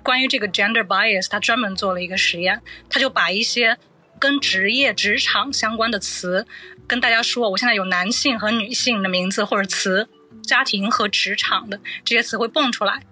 [0.10, 3.78] 关于这个 gender bias，他专门做了一个实验，他就把一些
[4.18, 6.48] 跟职业、职场相关的词
[6.88, 10.10] 跟大家说，我现在有男性和女性的名字或者词。
[10.42, 13.04] 家庭和职场的这些词会蹦出来，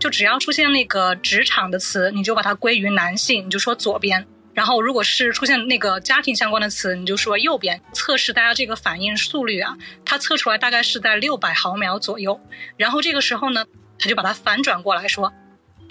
[0.00, 7.80] 就只要出现那个职场的词，你就把它归于男性，你就说左边；然后如果是出现那个家庭相关的词，你就说右边。
[7.92, 12.40] 测试大家这个反应速率啊，它测出来大概是在六百毫秒左右。
[12.76, 13.64] 然后这个时候呢，
[13.96, 15.32] 他就把它反转过来说，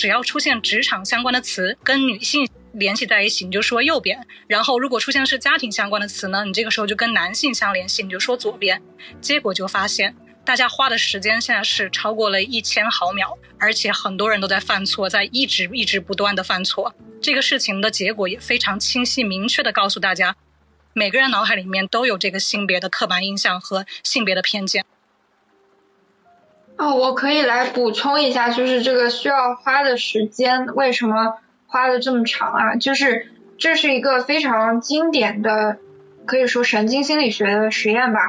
[0.02, 8.82] 只要出现职场相关的词跟女性联系在一起，你就说右边；然后如果出现是家庭相关的词呢，你这个时候就跟男性相联系，你就说左边。
[9.22, 10.16] 结果就发现。
[10.44, 16.96] 大家花的时间现在是超过了一千毫秒，而且很多人都在犯错，在一直一直不断的犯错。
[17.22, 20.36] 这个事情的结果也非常清晰明确的告诉大家，
[20.94, 24.84] 每个人脑海里面都有这个性别的刻板印象和性别的偏见。
[26.82, 32.76] 哦，我可以来补充一下，就是这个需要花的时间为什么花的这么长啊？
[32.76, 33.28] 就是
[33.60, 35.78] 这是一个非常经典的，
[36.26, 38.20] 可以说神经心理学的实验吧。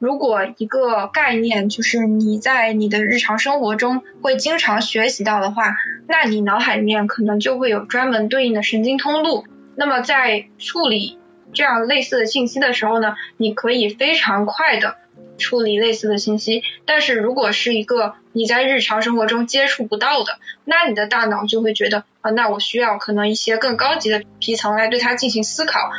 [0.00, 5.76] 如果一个概念就是你在你的日常生活中会经常学习到的话，
[6.08, 9.44] 那你脑海里面可能就会有专门对应的神经通路。
[9.76, 11.16] 那么在处理
[11.52, 14.96] 这样类似的信息的时候呢，你可以非常快的
[15.40, 16.62] 处理类似的信息。
[16.84, 25.90] 但是如果是一个你在日常生活中接触不到的，那你的大脑就会觉得啊，那我需要可能一些更高级的皮层来对它进行思考，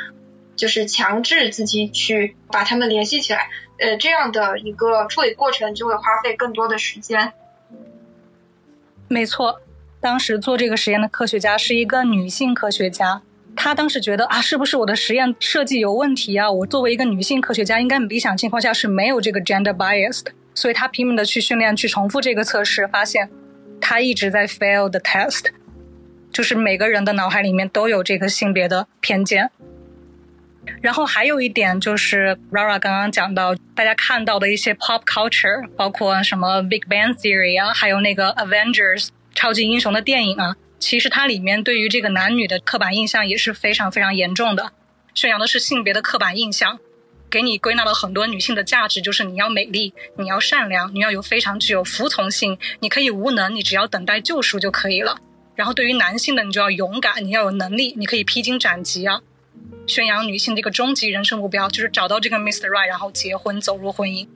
[0.56, 3.50] 就是强制自己去把它们联系起来。
[3.80, 7.34] 呃，这样的一个处理过程就会花费更多的时间。
[9.08, 9.60] 没错，
[10.00, 13.24] 当时做这个实验的科学家是一个女性科学家，
[13.56, 16.50] 她当时觉得啊，是不是我的实验设计有问题啊？
[16.50, 20.32] 我作为一个女性科学家，应该理想情况下是没有这个 gender bias 的。
[20.54, 23.30] 所以她拼命的去训练，去重复这个测试，发现
[23.80, 25.46] 她一直在 fail the test，
[26.32, 29.50] 就是每个人的脑海里面都有这个性别的偏见。
[30.80, 44.74] 然后还有一点就是 Rara 刚刚讲到，大家看到的一些 pop culture，包括什么 Big Bang Theory 啊，还有那个 Avengers 超级英雄的电影啊，其实它里面对于这个男女的刻板印象也是非常非常严重的，
[45.14, 46.80] 宣扬的是性别的刻板印象，
[47.30, 55.20] 给你归纳了很多女性的价值，就是你要美丽，你要善良，你要有非常具有服从性，你可以无能，你只要等待救赎就可以了。
[55.56, 59.22] 然后对于男性的，你就要勇敢，你要有能力，你可以披荆斩棘啊。
[59.86, 62.68] 宣扬女性这个终极人生目标就是找到这个 Mr.
[62.68, 64.28] Right，然后结婚走入婚姻。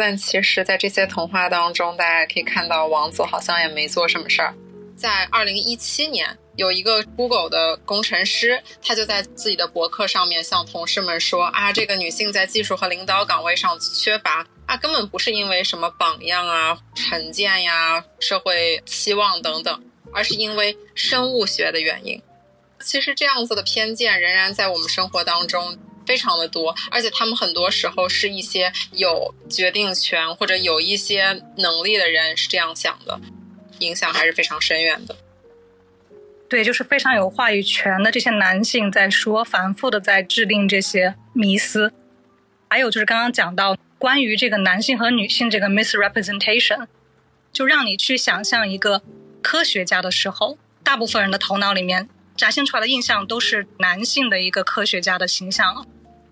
[0.00, 4.54] 但其实，在这些童话当中，大家可以看到，王子好像也没做什么事儿。
[4.96, 19.84] 在二零一七年，有一个 Google 的工程师，他就在自己的博客上面向同事们说：“啊，这个女性在技术和领导岗位上缺乏啊，根本不是因为什么榜样啊、成见呀、社会期望等等，
[20.14, 22.20] 而是因为生物学的原因。”
[22.82, 25.76] 其实这样子的偏见仍然在我们生活当中
[26.10, 33.20] 非常的多，而且他们很多时候是一些有决定权或者有一些能力的人是这样想的，
[33.78, 35.16] 影响还是非常深远的。
[36.48, 41.92] 对，就是非常有话语权的这些男性在说，反复的在制定这些迷思。
[42.68, 46.88] 还有就是刚刚讲到关于这个男性和女性这个 misrepresentation，
[47.52, 49.00] 就让你去想象一个
[49.40, 52.08] 科学家的时候，大部分人的头脑里面。
[52.36, 55.84] 展现出来的印象都是男性的一个科学家的形象了，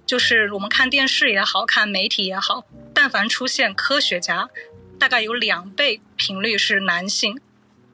[0.08, 4.48] 就是我们看电视也好看媒体也好，但凡出现科学家，
[4.98, 7.38] 大概有两倍频率是男性，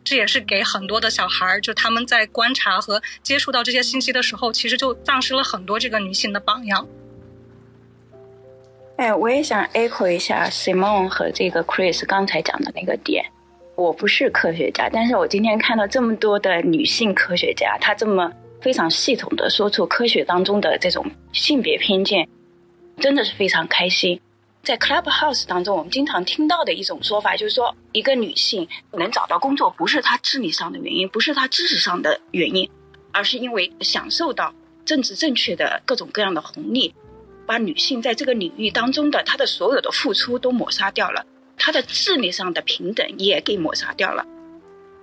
[0.04, 6.86] 这也是给很多的小孩儿，就他们在观察和接触到这些信息的时候，其实就丧失了很多这个女性的榜样。
[8.96, 13.26] 哎，我也想 echo 一下 Simon 和这个 Chris 刚才讲的那个点。
[13.74, 18.32] 我不是科学家，但是我今天看到这么多的女性科学家，她这么
[18.64, 21.04] 非常系统的说出科学当中的这种
[21.34, 22.26] 性别偏见，
[22.96, 24.18] 真的是非常开心。
[24.62, 32.66] 在 Clubhouse 当中，我们经常听到的一种说法，就是说，一个女性能找到工作，不是她智力上的原因，不是她知识上的原因，
[33.12, 34.54] 而是因为享受到
[34.86, 36.94] 政治正确的各种各样的红利，
[37.44, 41.26] 把女性在这个领域当中的她的所有的付出都抹杀掉了，
[41.58, 44.24] 她的智力上的平等也给抹杀掉了，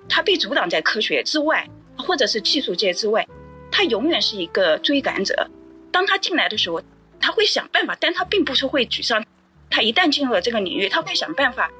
[0.09, 3.23] 她被阻挡在科学之外，或者是技术界之外，
[3.71, 5.49] 她永远是一个追赶者。
[5.91, 6.81] 当她进来的时候，
[7.19, 9.25] 她会想办法，但她并不是会沮丧。
[9.73, 11.71] 他一旦进入了这个领域，他会想办法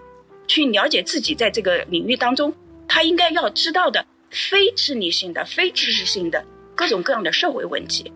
[0.47, 2.53] 去了解自己在这个领域当中
[2.87, 8.09] 他应该要知道的非智力性的、非知识性的各种各样的社会问题。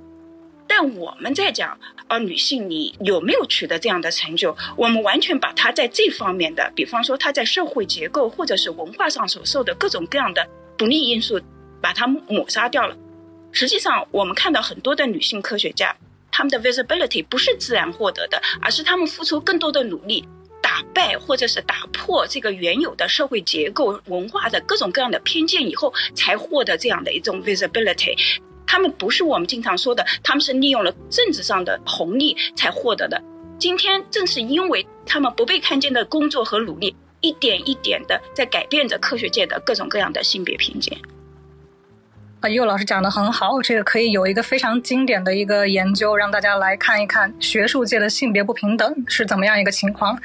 [0.66, 4.56] 但我们在讲啊，女性你有没有取得这样的成就？
[4.78, 10.48] 我们完全把她在这方面的，比方说她在社会结构或者是文化上所受的各种各样的
[10.78, 11.38] 不利因素，
[11.82, 12.96] 把它抹杀掉了。
[13.56, 15.96] 实际上，我们看到很多的女性科学家。
[16.30, 20.28] 他们的 visibility 不是自然获得的，而是他们付出更多的努力，
[20.62, 28.14] 打败或者是打破这个原有的社会结构、文化的各种各样的偏见以后，才获得这样的一种 visibility。
[28.68, 33.24] 他们不是我们经常说的，他们是利用了政治上的红利才获得的。
[33.58, 41.00] 今天正是因为他们不被看见的工作和努力，一点一点的在改变着科学界的各种各样的性别偏见。
[42.46, 50.16] 啊，佑老师讲的很好，这个可以有一个非常经典的一个研究，让大家来看一看学术界的性别不平等是怎么样一个情况。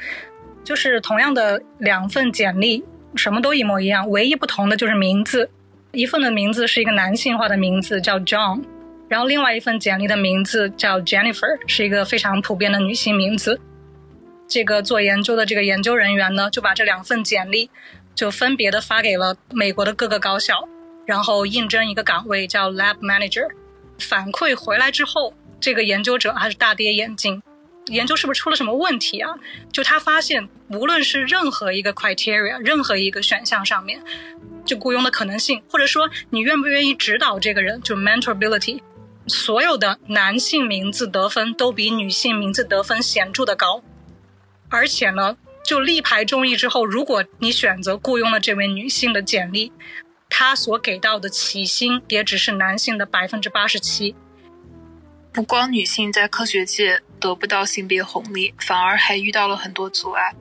[0.63, 5.49] 就是同样的两份简历，什么都一模一样，唯一不同的就是名字。
[5.93, 8.61] 一份的名字是一个男性化的名字，叫 John，
[9.09, 13.59] 然后另外一份简历的名字叫 Jennifer，是一个非常普遍的女性名字。
[14.47, 17.71] 这个做研究的这个研究人员呢，就把这两份简历
[18.13, 20.67] 就分别的发给了美国的各个高校。
[21.11, 23.45] 然后应征一个岗位叫 lab manager，
[23.99, 27.43] 反馈回来之后，这个研究者还是大跌眼镜，
[27.87, 29.35] 研究是不是出了什么问题啊？
[29.73, 34.01] 就他发现，无论是任何一个 criteria，任何一个选项上面，
[34.63, 38.79] 就雇佣的可能性，或者说你愿不愿意指导这个人，就 mentorability，
[39.27, 43.83] 所有的男性名字得分都比女性名字得分显著的高，
[44.69, 45.35] 而且呢，
[45.65, 49.73] 就力排众议之后，如果你选择雇佣了这位女性的简历。
[50.33, 54.15] 他所给到的起薪也只是男性的百分之八十七。
[55.33, 60.33] 不光女性在科学界得不到性别红利，反而还遇到了很多阻碍。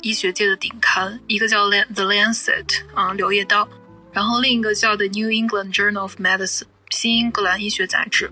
[0.00, 2.64] 医学界的顶刊，一个叫《The Lancet》
[2.94, 3.64] 啊，《柳叶刀》，
[4.12, 8.30] 然后另一个叫《The New England Journal of Medicine》新英格兰医学杂志，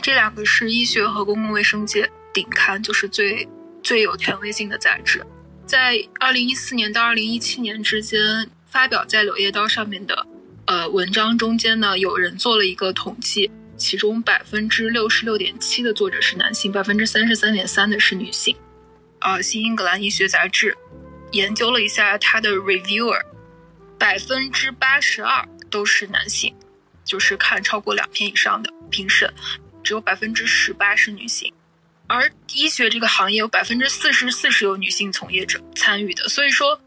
[0.00, 3.48] 这两个是医学和公共卫生界顶刊，就是最
[3.82, 5.26] 最有权威性的杂志。
[5.66, 8.48] 在二零一四年到二零一七年之间。
[8.78, 10.24] 发表在《柳叶刀》上面的，
[10.66, 18.56] 呃，文章中间呢，有人做了一个统计，其中百分之六十六点七的作者是男性，百分之三十三点三的是女性。
[19.18, 20.70] 啊，《新英格兰医学杂志》
[21.32, 23.20] 研究了一下它的 reviewer，
[23.98, 26.54] 百分之八十二都是男性，
[27.04, 29.28] 就是看超过两篇以上的评审，
[29.82, 31.52] 只有百分之十八是女性。
[32.06, 36.80] 而医学这个行业有百分之四十四是由女性从业者参与的，所以说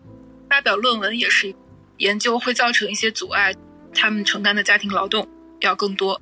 [0.50, 1.54] 发表论文也是。
[2.02, 3.54] 研究会造成一些阻碍，
[3.94, 5.28] 他们承担的家庭劳动
[5.60, 6.20] 要更多。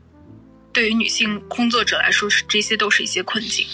[0.74, 3.66] 对于女性工作者来说，是这些都是一些困境。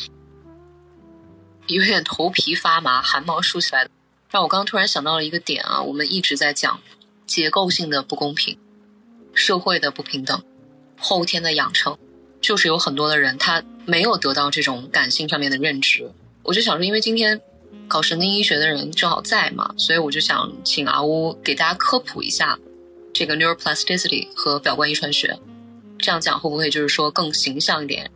[1.65, 3.89] 有点头皮发麻，汗毛竖起来，
[4.29, 5.81] 让我刚刚突然想到了一个点啊！
[5.81, 6.79] 我们一直在讲
[7.25, 8.55] 结构性的不公平、
[9.33, 10.43] 社会的不平等、
[10.99, 11.97] 后天的养成，
[12.39, 16.11] 就是有很多的人他没有得到这种感性上面的认知。
[16.43, 17.41] 我就想说，因为今天。
[17.87, 22.57] 搞神经医学的人正好在嘛，所以我就想请阿乌给大家科普一下
[23.13, 25.39] 这个 neuroplasticity 和表观遗传学，
[25.99, 28.09] 这样讲会不会就是说更形象一点？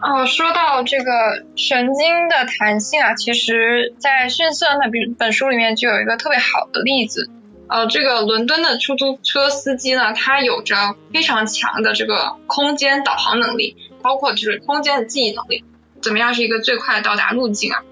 [0.00, 7.30] 哦，说到这个神经的弹性啊，其实在逊色那本本书里面就有一个特别好的例子。
[7.66, 10.76] 呃，这个伦敦的出租车司机呢，他有着
[11.10, 15.64] 非常强的这个空间导航能力，包括就是空间的记忆能力。
[16.02, 17.82] 怎么样是一个最快的到达路径啊？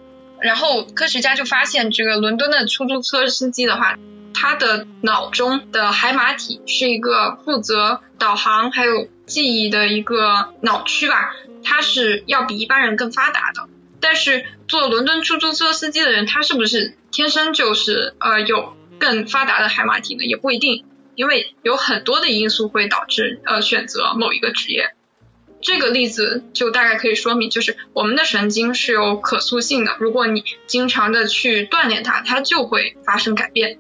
[0.43, 3.99] 然后科学家就发现，这个伦敦的出租车司机的话，
[4.34, 13.68] 他的脑中的海马体是一个负责导航还有记忆的一个脑区吧，它是要比一般人更发达的。
[14.01, 20.24] 但是做伦敦出租车司机的人，他是不是天生就是呃有更发达的海马体呢？
[20.24, 20.84] 也不一定，
[21.14, 24.95] 因为有很多的因素会导致呃选择某一个职业。
[25.63, 33.79] 这个例子就大概可以说明，就是我们的神经是有可塑性的，如果你经常的去锻炼它，它就会发生改变。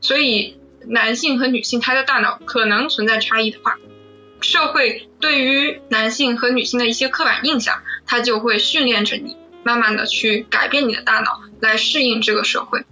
[0.00, 3.76] 所以男性和女性他的大脑可能存在差异的话，
[4.40, 12.84] 社会对于男性和女性的一些刻板印象，它就会训练着你，慢慢的去改变你的大脑，来适应这个社会。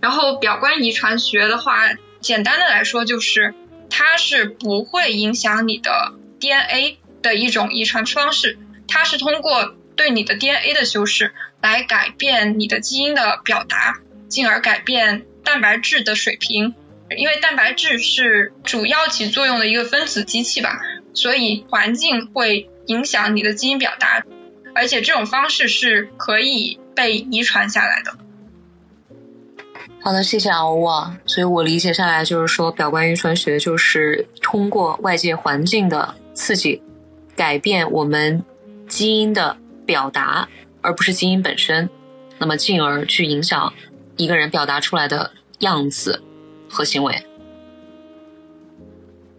[0.00, 1.78] 然后表观遗传学的话，
[2.20, 3.54] 简单的来说就是
[3.88, 13.98] 它是不会影响你的 DNA 的一种遗传方式，它是通过对你的 DNA 的修饰来改变你的基因的表达，
[14.28, 16.74] 进而改变蛋白质的水平。
[17.16, 20.80] 因为蛋白质是主要起作用的一个分子机器吧，
[21.12, 24.22] 所以环境会影响你的基因表达，
[24.74, 28.16] 而且这种方式是可以被遗传下来的。
[30.00, 31.16] 好的，谢谢敖乌啊。
[31.26, 36.82] 所以我理解下来就是说，表观遗传学就是通过外界环境的刺激，
[37.36, 38.44] 改变我们
[38.88, 39.56] 基因的
[39.86, 40.48] 表达，
[40.80, 41.88] 而不是基因本身，
[42.38, 43.72] 那么进而去影响
[44.16, 46.22] 一个人表达出来的样子。
[46.66, 47.24] 和行为，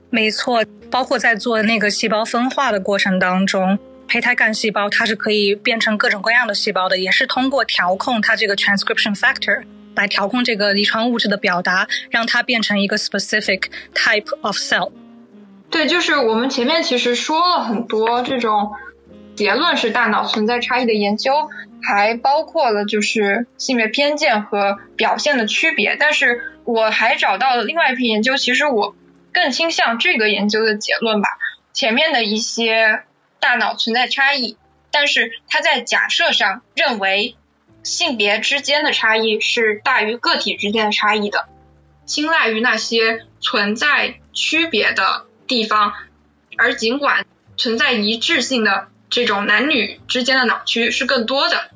[0.10, 3.78] 没错，包括在做那个细胞分化的过程当中，
[4.08, 9.66] 胚胎干细胞它是可以变成各种各样的细胞的，也是通过调控它这个 transcription factor
[9.96, 14.92] 来调控这个遗传物质的表达，让它变成一个 specific type of cell。
[15.76, 18.72] 对，就是我们前面其实说了很多这种
[19.36, 21.50] 结论是大脑存在差异的研究。
[21.84, 28.96] 还包括了就是性别偏见和表现的区别，但是我还找到了另外一篇研究，其实我
[29.34, 31.28] 更倾向这个研究的结论吧。
[31.74, 33.04] 前面的一些
[33.42, 34.58] 大脑存在差异，
[34.92, 37.36] 但是它在假设上认为
[37.84, 41.50] 性别之间的差异是大于个体之间的差异的，
[42.06, 45.94] 青睐于那些存在区别的地方，
[46.58, 47.26] 而尽管
[47.58, 51.72] 存在一致性的这种男女之间的脑区是更多的。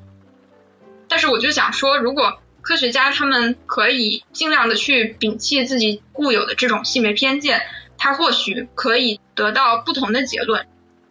[1.08, 7.62] 但是我就想说，如果科学家他们可以尽量的去摒弃自己固有的这种性别偏见，
[7.96, 10.66] 他或许可以得到不同的结论。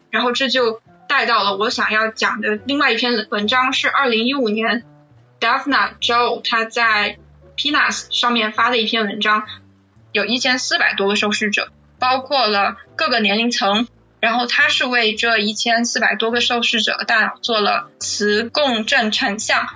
[0.09, 4.83] 然后这就带到了我想要讲的另外一篇文章，是二零一五年
[5.39, 7.17] Daphna Joe 他在
[7.57, 9.47] PNAS 上面发的一篇文章，
[10.11, 13.87] 有一千四百多个受试者，包括了各个年龄层。
[14.21, 19.69] 然后他是为这一千四百多个受试者的大脑做了磁共振成像。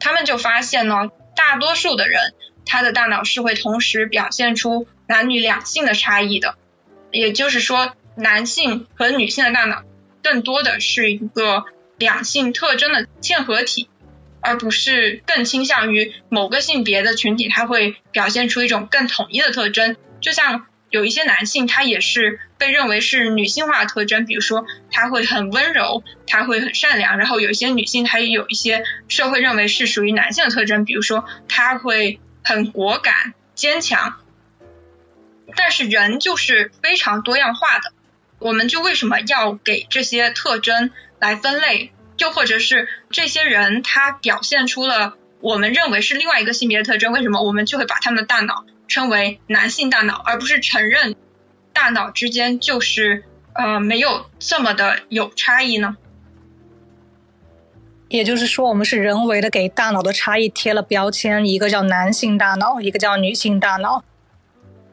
[0.00, 2.34] 他们就发现呢，大多数的人
[2.66, 6.56] 他的大脑是会同时表现出男女两性的差异的，
[7.12, 9.82] 也就是说，男性和女性的大脑
[10.24, 11.64] 更多的是一个
[11.96, 13.88] 两性特征的嵌合体，
[14.40, 20.66] 而不是更倾向于某个性别的群体，它会表现出一种更统一的特征，就像。
[20.94, 27.18] 有一些男性，他也是被认为是女性化的特征，比如说他会很温柔，他会很善良。
[27.18, 34.20] 然后有一些女性，她也有一些社会认为是属于男性的特征，比如说他会很果敢、坚强。
[35.56, 37.92] 但是人就是非常多样化的，
[38.38, 41.90] 我们就为什么要给这些特征来分类？
[42.18, 48.64] 又或者是这些人他表现出了我们认为是另外一个性别的特征，为什么我们就会把他们的大脑？
[48.88, 51.14] 称为男性大脑，而不是承认
[51.72, 53.24] 大脑之间就是
[53.54, 55.96] 呃没有这么的有差异呢？
[58.08, 64.04] 也就是说，我们是人为的给大脑的差异贴了标签，一个叫男性大脑，一个叫女性大脑。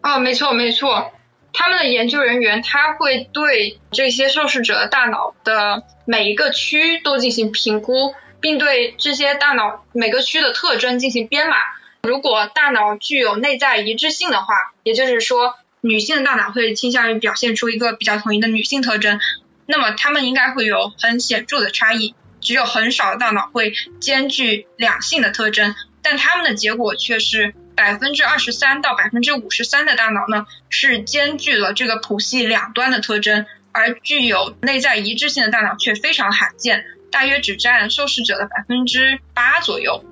[0.02, 1.12] 哦，没错没错，
[1.54, 11.58] 他们的研究人员他会对这些受试者的大脑的每一个区都进行评估，并对这些大脑每个区的特征进行编码。
[12.04, 19.20] 如果大脑具有内在一致性的话，也就是说，女性的大脑会倾向于表现出一个比较统一的女性特征，
[19.68, 22.16] 那么他们应该会有很显著的差异。
[22.42, 40.04] 只有很少的大脑会兼具两性的特征，但他们的结果却是百分之二十三到百分之五十三的大脑呢是兼具了这个谱系两端的特征，而具有内在一致性的大脑却非常罕见，大约只占受试者的百分之八左右。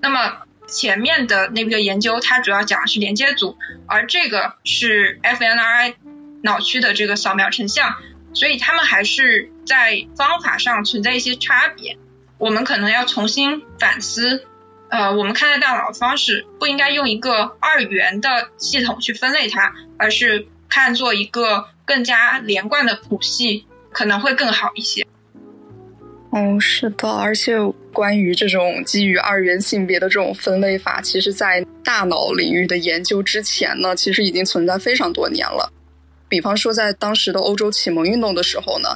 [0.00, 0.38] 那么。
[0.70, 5.94] 前面的那个研究，它主要讲的是连接组，而这个是 fMRI
[6.42, 7.96] 脑区的这个扫描成像，
[8.32, 11.98] 所以他们还是在方法上存在一些差别。
[12.38, 14.46] 我们可能要重新反思，
[14.88, 25.06] 呃，我们看待大脑的方式不应该用一个二元的系统去分类它，而是看作一个更加连贯的谱系，可能会更好一些。
[26.32, 27.56] 嗯，是的，而且
[27.92, 35.72] 关于这种基于二元性别的这种分类法，其实在大脑领域的研究之前呢，其实已经存在非常多年了。
[36.28, 38.90] 比方说，在当时的欧洲启蒙运动的时候呢，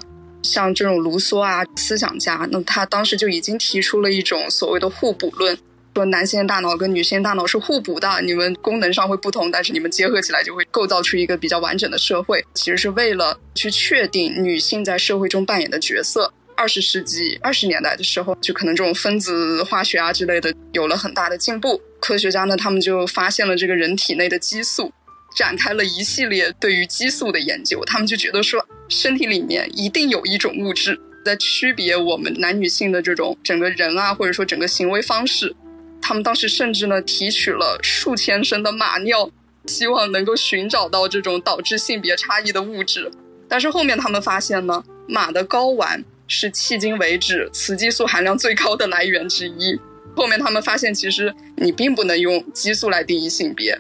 [0.45, 5.59] 像这种卢梭啊思想家，那他当时就已经提出了一种所谓的互补论，
[5.97, 12.45] 说男性的大脑跟女性大脑是互补的，你们功能上会不同，但是你们结合起来就会构造出一个比较完整的社会。
[12.55, 16.32] 其实是为了去确定女性在社会中扮演的角色。
[16.57, 21.80] 二十世纪二十年代的时候，就可能这种分子化学啊之类的有了很大的进步。
[22.00, 24.92] 科学家呢，他们就发现了这个人体内的激素，
[25.36, 27.82] 展开了一系列对于激素的研究。
[27.84, 35.55] 他们就觉得说，身体里面一定有一种物质在区别我们男女性的这种整个人啊，或者说整个行为方式。
[36.02, 39.30] 他们当时甚至呢提取了数千升的马尿，
[39.66, 43.11] 希望能够寻找到这种导致性别差异的物质。
[43.48, 49.78] 但是后面他们发现呢，马的睾丸是迄今为止雌激素含量最高的来源之一。
[50.16, 53.78] 后面他们发现，其实你并不能用激素来定义性别。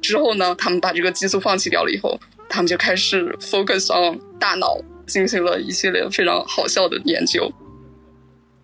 [0.00, 2.18] 之后呢，他们把这个激素放弃掉了以后，
[2.48, 7.52] 他们就开始 focus on 大脑，进行了一系列非常好笑的研究。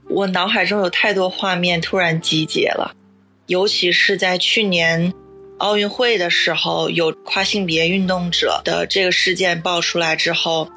[0.08, 2.94] 我脑海中有太多画面突然集结了，
[3.46, 5.12] 尤其是在去年
[5.58, 10.70] 奥运会的时候，有跨性别运动者的这个事件爆出来之后。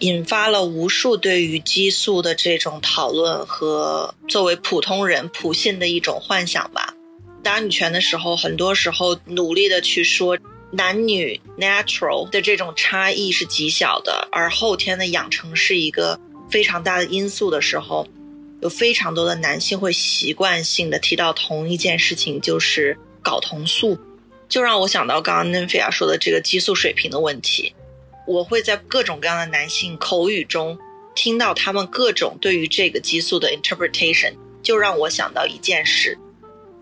[0.00, 6.94] 引发了无数对于激素的这种讨论和作为普通人普信的一种幻想吧。
[7.42, 10.38] 打女权的时候，很多时候努力的去说
[10.70, 16.18] 男女 natural 的这种差异是极小的，而后天的养成是一个
[16.50, 18.06] 非常大的因素的时候，
[18.60, 23.98] 有非常多的男性会习惯性的提到同一件事情，就是睾酮素，
[24.48, 27.72] 就让我想到刚刚 Nymphia 说的这个激素水平的问题。
[28.28, 30.78] 我会在各种各样的男性口语中
[31.14, 36.18] 听到他们各种对于这个激素的 interpretation，就让我想到一件事：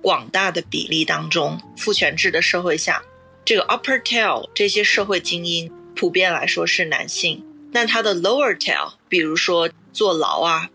[0.03, 3.01] 广大的比例当中，父权制的社会下，
[3.45, 10.69] 这个 upper tail 这些社会精英普遍来说是男性，但他的 lower tail，比如说坐牢啊，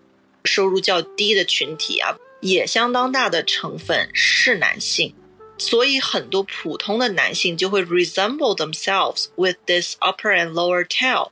[0.46, 5.14] 收入较低的群体啊，也相当大的成分是男性。
[5.62, 11.30] 所以很多普通的男性就会 resemble themselves with this upper and lower tail，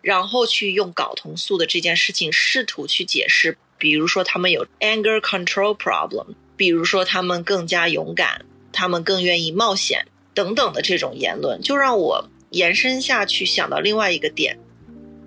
[0.00, 14.58] 然后去用睾酮素的这件事情试图去解释，比如说他们有 anger control problem，比如说他们更加勇敢，他们更愿意冒险等等的这种言论，就让我延伸下去想到另外一个点，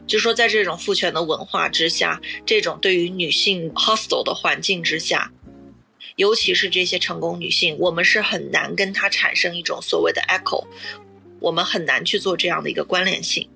[0.07, 5.31] 就说在这种父权的文化之下，这种对于女性 hostile 的环境之下。
[6.21, 10.63] 尤其是这些成功女性，我们是很难跟她产生一种所谓的 echo，
[11.39, 13.49] 我们很难去做这样的一个关联性。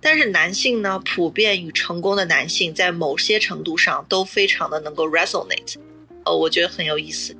[0.00, 5.74] 但是男性呢，普遍与成功的男性在某些程度上都非常的能够 resonate，
[6.24, 7.36] 呃，我觉得很有意思。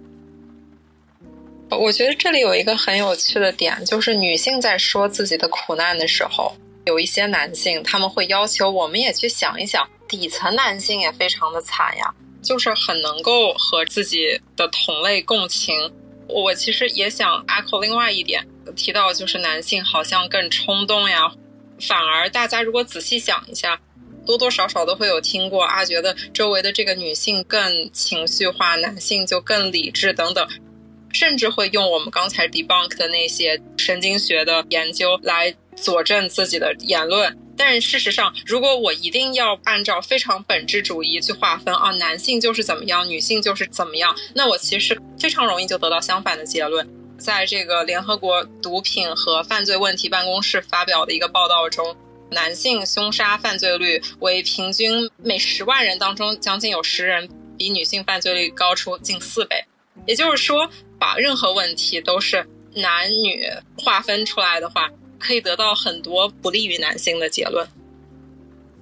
[1.70, 6.52] 我觉得这里有一个很有趣的点，就是女性在说自己的苦难的时候，
[6.84, 12.12] 有一些男性他们会要求我们也去想一想，底层男性也非常的惨呀。
[12.44, 15.92] 就是很能够和自己的同类共情。
[16.28, 21.32] 我其实也想 echo 另外一点，提到就是男性好像更冲动呀，
[21.80, 23.80] 反而大家如果仔细想一下，
[24.24, 30.48] 多多少少都会有听过啊，觉得周围的这个女性更情绪化，男性就更理智等等，
[31.12, 37.36] 甚至会用我们刚才 debunk 的那些神经学的研究来佐证自己的言论。
[37.56, 46.88] 但事实上，如果我一定要按照非常本质主义去划分啊，男性就是怎么样，女性就是怎么样，那我其实非常容易就得到相反的结论。
[47.16, 51.96] 在这个联合国毒品和犯罪问题办公室发表的一个报道中，
[52.30, 59.64] 男性凶杀犯罪率为平均每十万人当中将近有十人比女性犯罪率高出近四倍。
[60.06, 62.44] 也就是说，把任何问题都是
[62.74, 63.48] 男女
[63.78, 64.90] 划分出来的话。
[65.18, 67.66] 可以得到很多不利于男性的结论。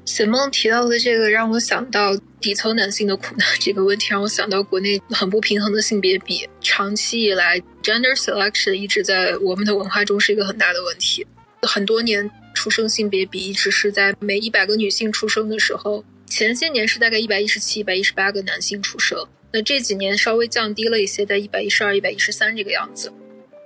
[0.05, 6.49] 沈梦提到的这个让我想到底层男性的苦难这个问题，让我想到国内很不平衡的性别比。
[6.61, 11.25] 长期以来，gender selection 一直在我们的文化中是一个很大的问题。
[11.63, 19.25] 很多年出生性别比一直是在每一百个女性出生的时候，前些年是大概一百一十七、一百一十八个男性出生。
[19.53, 23.13] 那这几年稍微降低了一些，在一百一十二、一百一十三这个样子，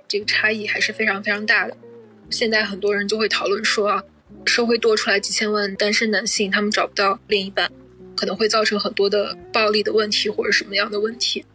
[0.07, 1.75] 这个差异还是非常非常大的。
[2.29, 4.03] 现在很多人就会讨论说啊，
[4.45, 7.71] 社会多出来几千万单身男性，他们找不到另一半，
[8.15, 11.45] 可能会造成很多的暴力的问题或者什么样的问题。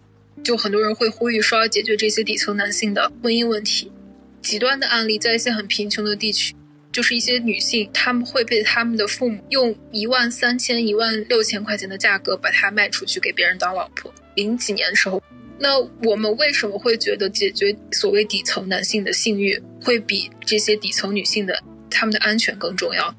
[0.43, 3.93] 就很多人会呼吁说要解决这些底层男性的婚姻问题。
[4.41, 6.55] 极端的案例在一些很贫穷的地区，
[6.91, 14.13] 就是一些女性他们会被他们的父母用一万三千、一万六千块钱的价格把她卖出去给别人当老婆。
[14.35, 15.23] 零几年的时候。
[15.59, 15.79] 那
[16.09, 23.15] 我们为什么会觉得解决所谓底层男性的性欲会比这些底层女性的他们的安全更重要？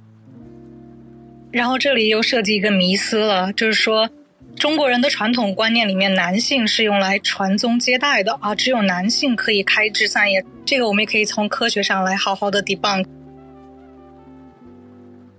[1.51, 4.09] 然后这里又涉及一个迷思了，就是说
[4.55, 10.43] 中国人的传统观念里面，男性是用来传宗接代的啊，只有男性可以开枝散叶。
[10.65, 13.05] 这个我们也可以从科学上来好好的 debunk。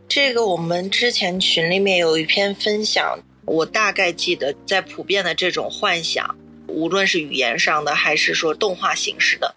[0.08, 3.18] 这个我们之前群里面有一篇分享。
[3.46, 6.34] 我大概记得，在普遍的这种幻想，
[6.66, 9.54] 无论是语言上的还是说动画形式的，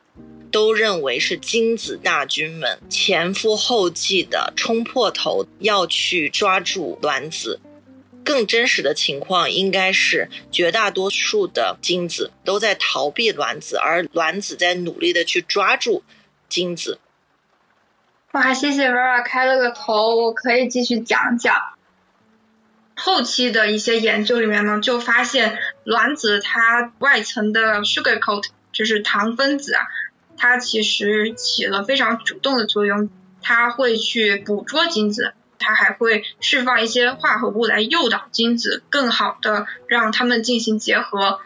[0.52, 7.60] 都认为是精子大军们前赴后继的冲破头要去抓住卵子。
[8.24, 16.04] 更真实的情况应该是，绝大多数的精子都在逃避卵子，而卵子在努力的去抓住
[16.50, 17.00] 精子。
[18.34, 21.56] 哇，谢谢 Vera 开了个头，我可以继续讲讲。
[22.98, 28.44] 后期的一些研究里面呢，就发现卵子它外层的 sugar coat
[28.74, 29.88] 就是糖分子啊，
[30.36, 33.10] 它其实起了非常主动的作用，
[33.42, 35.34] 它会去捕捉精子。
[35.60, 41.40] 它还会释放一些化合物来诱导精子更好的让它们进行结合，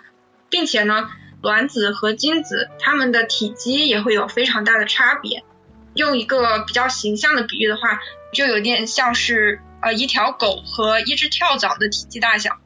[0.50, 1.10] 并且呢，
[1.42, 5.46] 卵子和精子它们的体积也会有非常大的差别。
[5.94, 8.02] 用一个比较形象的比喻的话，
[8.34, 12.58] 就有点像是呃一条狗和一只跳蚤的体积大小。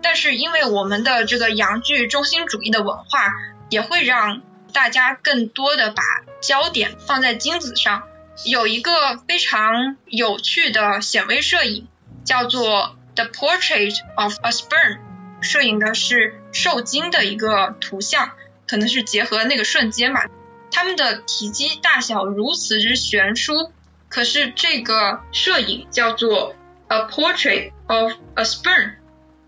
[0.00, 3.32] 但是因为我们的这个阳具中心主义的文化，
[3.68, 4.42] 也会让
[4.72, 6.02] 大家更多的把
[6.40, 8.04] 焦点放在精子上。
[8.44, 11.88] 有一个非常有趣的显微摄影，
[12.24, 14.98] 叫做 The Portrait of a Sperm，
[15.40, 18.30] 摄影的是受精的一个图像，
[18.68, 20.26] 可能是结合那个瞬间吧。
[20.70, 23.72] 它们的体积大小如此之悬殊，
[24.08, 26.54] 可是这个摄影叫做
[26.88, 28.92] A Portrait of a Sperm，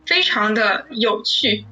[0.04, 1.64] 非常的有趣。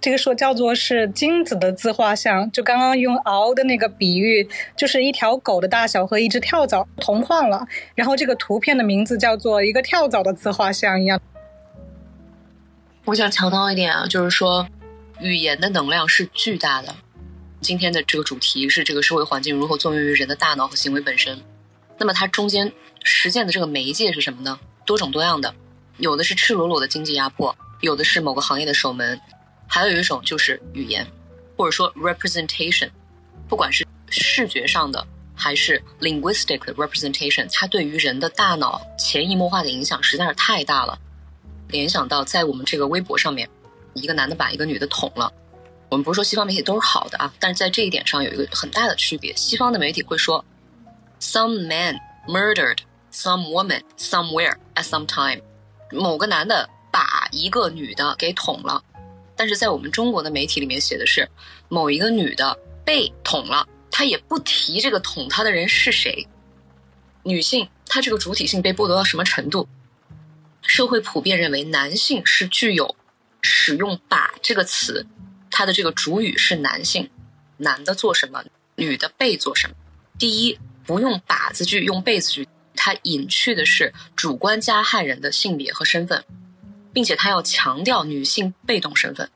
[0.00, 7.66] 这个说叫做是金子的自画像，就刚刚用熬的那个比喻，就是一条狗的大小和一只跳蚤同框了。
[7.94, 11.18] 然后这个图片的名字叫做一个跳蚤的自画像一样。
[13.06, 14.66] 我想强调一点啊，就是说
[15.20, 16.94] 语言的能量是巨大的。
[17.64, 21.42] 今天的这个主题是这个社会环境如何作用于人的大脑和行为本身。
[21.96, 22.70] 那么它中间
[23.02, 24.60] 实践的这个媒介是什么呢？
[24.84, 25.54] 多种多样的，
[25.96, 29.18] 有的是赤裸裸的经济压迫，有的是某个行业的守门。
[29.66, 31.06] 还有一种就是语言，
[31.56, 32.90] 或者说 representation，
[33.48, 40.98] 不管是视觉上的还是 linguistic representation，它对于人的大脑潜移默化的影响实在是太大了。
[41.68, 43.48] 联想到在我们这个微博上面，
[43.94, 45.32] 一个男的把一个女的捅了，
[45.94, 49.32] 我们不是说西方媒体都是好的啊，但是在这一点上有一个很大的区别。
[49.36, 50.44] 西方的媒体会说
[51.20, 52.78] ，some man murdered
[53.12, 55.40] some woman somewhere at some time，
[55.92, 58.82] 某个男的把一个女的给捅了。
[59.36, 61.30] 但是在我们中国的媒体里面写的是，
[61.68, 66.26] 某一个女的被捅了，她也不提这个捅她的人是谁。
[67.22, 69.68] 女性她这个主体性被剥夺到什么程度？
[70.60, 72.96] 社会普遍认为男性是具有
[73.40, 75.06] 使用“把”这个词，
[75.54, 77.08] 它的这个主语是男性，
[77.58, 78.44] 男的做什么，
[78.74, 79.74] 女的被做什么。
[80.18, 86.24] 第一，不用“把”字句，用“被”字句，它隐去的是主观加害人的性别和身份。
[86.94, 89.28] 并且他要强调女性被动身份，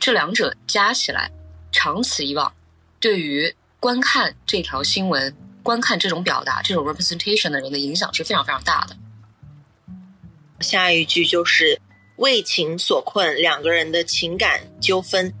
[0.00, 1.30] 这两者加起来，
[1.70, 2.52] 长此以往，
[2.98, 5.32] 对于观看这条新闻、
[5.62, 8.96] 观看这种表达、这种 representation 的人的影响是非常非常大的。
[10.58, 11.80] 下一句就是
[12.16, 15.32] 为情所困，两个人的情感纠纷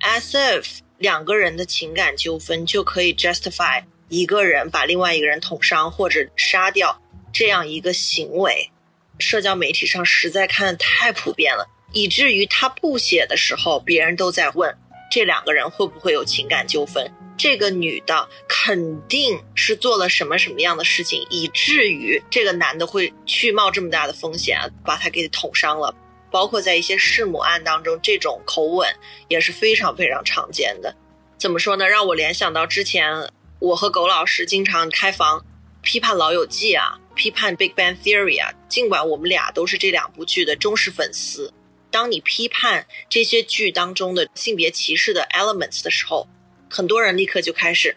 [0.00, 7.00] ，as if 两个人的情感纠纷就可以 justify 一个人把另外一个人捅伤或者杀掉
[7.32, 8.70] 这样一个行为。
[9.18, 14.76] 社交媒体上实在看的太普遍了，以至于他不写的时候，别人都在问
[15.10, 17.10] 这两个人会不会有情感纠纷。
[17.38, 25.94] 这个女的肯定是做了什么什么样的事情，以至于这个男的会去冒这么大的风险把他给捅伤了。
[26.36, 28.86] 包括在一些弑母案当中，这种口吻
[29.26, 30.94] 也是非常非常常见的。
[31.38, 31.88] 怎么说呢？
[31.88, 35.42] 让我联想到之前我和狗老师经常开房
[35.80, 37.00] 批判《老友记》啊。
[37.14, 41.50] 批判《Big Bang Theory》啊，尽管我们俩都是这两部剧的忠实粉丝，
[41.90, 46.28] 当你批判这些剧当中的性别歧视的 elements 的时候，
[46.68, 47.96] 很多人立刻就开始，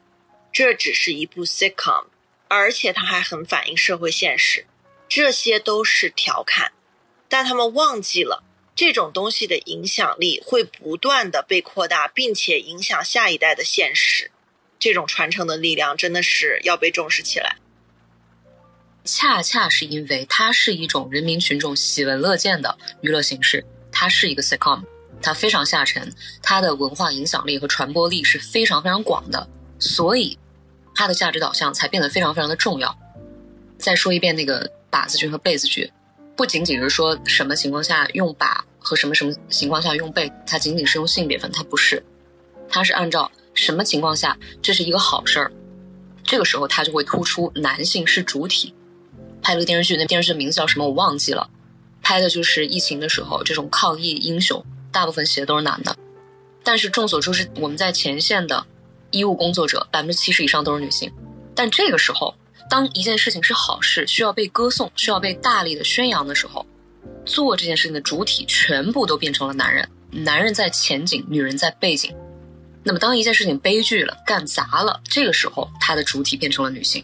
[0.54, 2.06] 这只是一部 sitcom，
[2.48, 4.66] 而且它还很反映社会现实，
[5.10, 6.72] 这些都是调侃，
[7.30, 8.44] 但他们忘记了
[8.76, 14.32] 这种东西的影响力会不断的被扩大，并且影响下一代的现实，
[14.78, 17.58] 这种传承的力量真的是要被重视起来。
[19.06, 24.84] 恰恰是因为它是一种人民群众喜闻乐见的娱乐形式，它是一个 sitcom，
[25.22, 26.14] 它非常下沉，
[26.44, 29.50] 它的文化影响力和传播力是非常非常广的，
[29.80, 30.38] 所以
[30.94, 32.96] 它的价值导向才变得非常非常的重要。
[33.78, 35.92] 再说一遍，那个把字句和被字句，
[36.40, 42.02] 不仅仅是说什么情况下用把和什么什么情况下用被，它仅仅是用性别分，它不是，
[42.70, 45.52] 它是按照什么情况下这是一个好事儿，
[46.24, 48.74] 这个时候它就会突出男性是主体。
[49.42, 51.50] 拍了个电视剧，那电视剧名字叫什么我忘记了。
[52.02, 55.94] 拍的就是疫情的时候这种抗疫英雄，大部分写的都是男的。
[56.64, 58.66] 但是众所周知，我们在前线的
[59.12, 61.12] 医务工作者百分之七十以上都是女性。
[61.54, 62.34] 但这个时候，
[62.70, 66.66] 当一件事情是好事，需要被歌颂，需要被大力的宣扬的时候，
[67.26, 72.16] 做这件事情的主体全部都变成了男人，男人在前景，女人在背景。
[72.84, 77.04] 那么，当一件事情悲剧了、干砸了，这个时候，它的主体变成了女性。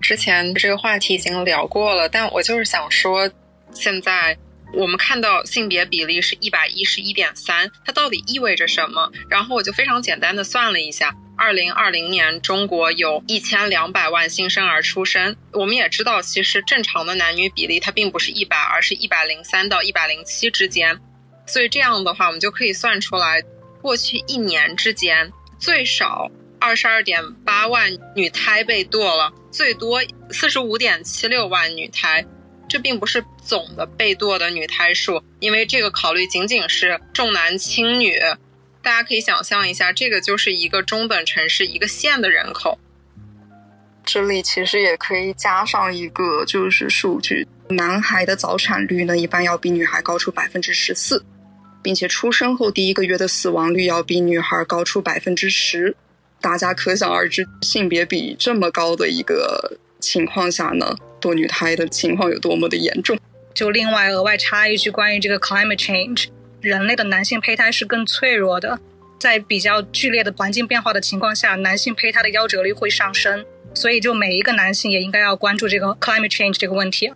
[0.00, 3.30] 之前这个话题已经聊过了，但我就是想说，
[3.72, 4.36] 现在
[4.76, 9.10] 我们看到性别比例是一百一十一点三，它到底意味着什么？
[9.28, 15.36] 然后我就非常简单的算了一下，二零二零年中国有一千两百万新生儿出生。
[15.52, 20.98] 我们也知道，其实正常的男女比例它并不是一百，而是一百零三到一百零七之间。
[21.46, 23.42] 所以这样的话，我们就可以算出来。
[23.80, 30.00] 过去一年之间，最少二十二点八万女胎被堕了，最多
[30.30, 32.24] 四十五点七六万女胎。
[32.74, 38.18] 这并不是总的被堕的女胎数，因为这个考虑仅仅是重男轻女。
[38.82, 42.80] 大家可以想象一下，这个就是一个中等城市一个县的人口。
[44.04, 51.24] 这里其实也可以加上一个就是数据，男孩的早产率呢，一般要比女孩高出百分之十四。
[51.80, 55.94] 并且出生后第一个月的死亡率要比女孩高出百分之十，
[56.40, 63.16] 大家可想而知，性别比这么高的一个情况下呢，堕女胎的情况有多么的严重。
[63.54, 66.26] 就另外额外插一句，关于这个 climate change，
[66.60, 68.78] 人类的男性胚胎是更脆弱的，
[69.18, 77.12] 在比较剧烈的环境变化的情况下，男性胚胎的夭折率会上升，所以就每一个男性也应该要关注这个 climate change 这个问题。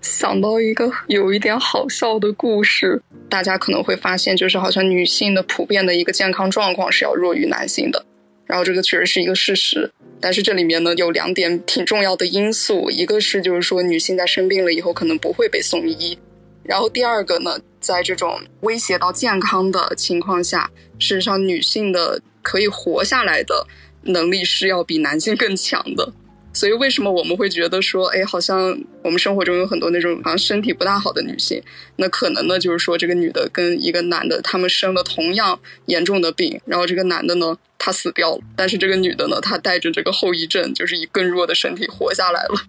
[0.00, 8.04] 想到一个有一点好笑的故事，大家可能会发现，就是好像女性的普遍的一个健康状况是要弱于男性的，
[8.52, 9.90] 然后这个确实是一个事实。
[10.20, 16.18] 但是这里面呢有两点挺重要的因素，一个是就是说女性在生病了以后可能不会被送医，
[16.62, 23.66] 然后第二个呢，在这种威胁到健康的情况下，事实上女性的可以活下来的
[24.02, 26.12] 能力是要比男性更强的。
[26.54, 31.62] 所以，为什么我们会觉得说，哎，好像我们生活中有很多那种好像身体不大好的女性？
[31.96, 42.66] 那可能呢，就是说这个女的跟一个男的，他们生了同样严重的病，然后这个男的呢，他死掉了，但是这个女的呢，她带着这个后遗症，就是以更弱的身体活下来了。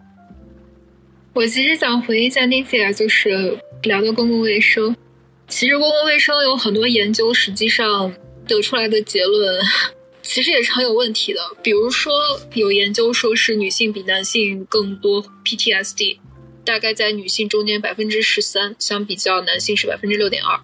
[1.34, 4.96] 我其实想回应一下 Nifia，就是聊到公共卫生，
[5.48, 8.14] 其实公共卫生有很多研究，实际上
[8.48, 9.62] 得出来的结论。
[10.24, 12.14] 其实也是很有问题的，比如说
[12.54, 16.18] 有研究说是女性比男性更多 PTSD，
[16.66, 20.60] 大概在女性中间百分之十三，相比较男性是百分之六点二。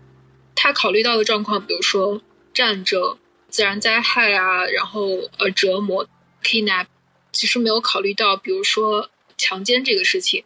[0.55, 2.21] 他考虑到的状况，比如说
[2.53, 3.17] 战争、
[3.49, 5.07] 自然灾害啊，然后
[5.37, 6.07] 呃折磨
[6.41, 6.85] kidnap，
[7.31, 10.43] 其实没有考虑到，比如说强奸这个事情。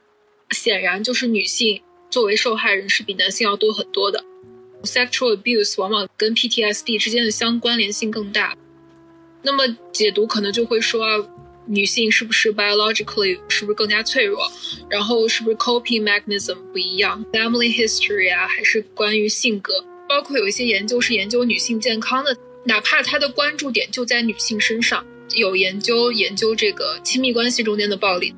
[0.52, 4.24] 显然就是女性作为受害人是比男性要多很多的
[4.84, 8.56] ，sexual abuse 往往跟 PTSD 之间的相关联性更大。
[9.44, 11.06] 那么解读可能就会说，
[11.66, 14.50] 女性是不是 biologically 是不是更加脆弱？
[14.90, 19.74] 然后是不是 coping mechanism 不一样？Family history 啊，还是关于性格？
[20.08, 25.06] 包括有一些研究是研究女性健康的，哪怕它的关注点就在女性身上。
[25.36, 28.36] 有研究研究这个亲密关系中间的暴力，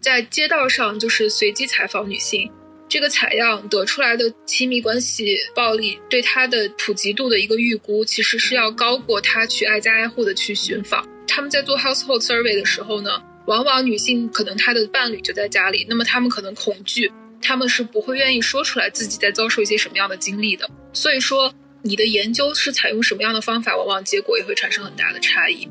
[0.00, 2.50] 在街道上就是随机采访女性。
[2.88, 11.06] 这个采样得出来的亲密关系暴力对它的普及度的一个预估，其实是要高过他去挨家挨户的去寻访。
[11.26, 13.10] 他们在做 household survey 的时候呢，
[13.46, 17.12] 往往女性可能她的伴侣就在家里，那么他们可能恐惧，
[17.42, 20.68] 他们是不会愿意说出来自己在遭受一些什么样的经历的。
[20.94, 25.68] 所以说，你的研究是采用什么样的方法，往往结果也会产生很大的差异。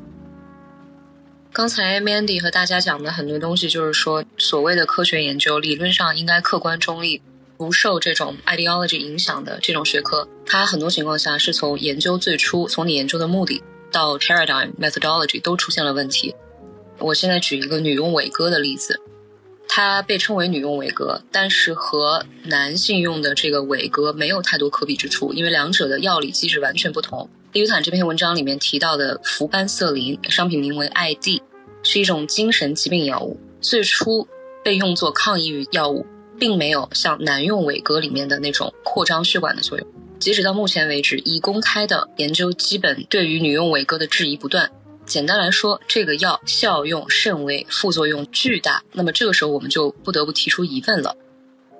[1.58, 7.20] 刚才 Mandy 和大家讲的很多东西，就是说，所谓的科学研究，理论上应该客观中立，
[7.56, 16.32] 不受这种 ideology 影响的这种学科，它很多情况下是从研究最初，从你研究的目的到 paradigm methodology 都出现了问题。
[17.00, 19.00] 我现在举一个女用伟哥的例子，
[19.66, 27.28] 它被称为女用伟哥，但是和男性用的这个伟哥没有太多可比之处，因为两者的药理机制完全不同。
[27.52, 31.40] 利维坦这篇文章里面提到的氟班瑟林，商品名为 ID。
[31.82, 34.26] 是一种精神疾病药物，最初
[34.64, 36.06] 被用作抗抑郁药物，
[36.38, 39.86] 并没有像男用伟哥里面的那种扩张血管的作用。
[40.18, 44.70] 截止到目前为止，已公开的研究基本对于女用伟哥的质疑不断。
[45.06, 48.82] 简单来说，这个药效用甚微，副作用巨大。
[48.92, 51.16] 那么这个时候我们就不得不提出疑问了：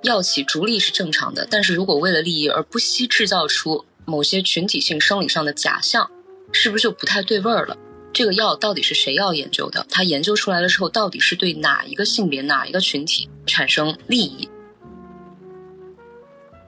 [0.03, 6.09] 药企逐利是正常的，但是如果为了利益而不惜制造出某些群体性生理上的假象，
[6.51, 7.77] 是不是就不太对味儿了？
[8.11, 9.85] 这个药到底是谁要研究的？
[9.89, 14.49] 它研究出来了之后，到底是对哪一个性别、哪一个群体产生利益？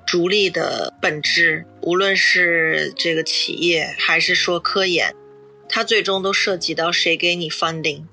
[0.05, 5.15] 逐利的本质，无论是这个企业还是说科研，
[5.69, 8.03] 它最终都涉及到谁给你 funding，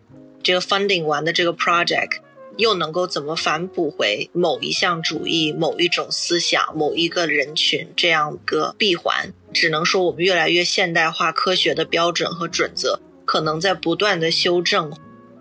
[0.43, 2.21] 这个 funding 完的这个 project
[2.57, 9.33] 又能够怎么反哺回某一项主义、某一种思想、某一个人群这样个闭环。
[9.53, 14.91] 只能说我们越来越现代化，科学的标准和准则可能在不断的修正。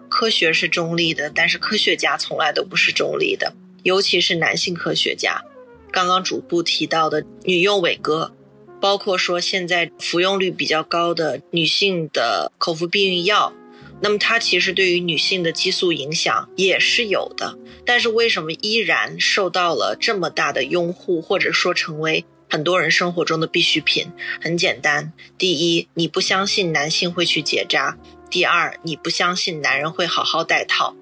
[0.09, 5.41] 科学是中立的，但是科学家从来都不是中立的，尤其是男性科学家。
[5.89, 8.33] 刚刚主部提到的女用伟哥，
[8.81, 13.53] 包括说现在服用率比较高的女性的口服避孕药，
[14.01, 17.57] 那么它其实对于女性的激素影响也是有的。
[17.85, 24.11] 但是为什么依然受到了这么大的拥护，或者说成为很多人生活中的必需品？
[24.41, 27.97] 很简单，第一，你不相信男性会去结扎；
[28.29, 30.95] 第二，你不相信男人会好好戴套。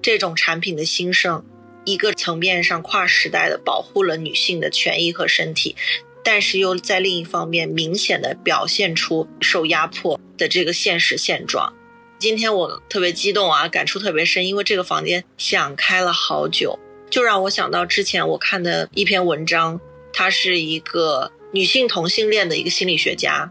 [0.00, 1.44] 这种产品的兴盛。
[1.84, 5.74] 一个层面上跨时代的保护了女性的权益和身体，
[6.22, 11.72] 但是又在另一方面明显的表现出受压迫的这个现实现状。
[12.18, 16.78] 今天我特别激动啊，感触特别深，因为这个房间想开了好久，
[17.08, 19.80] 就让我想到之前我看的一篇文章，
[20.12, 23.50] 他是一个女性同性恋的一个心理学家，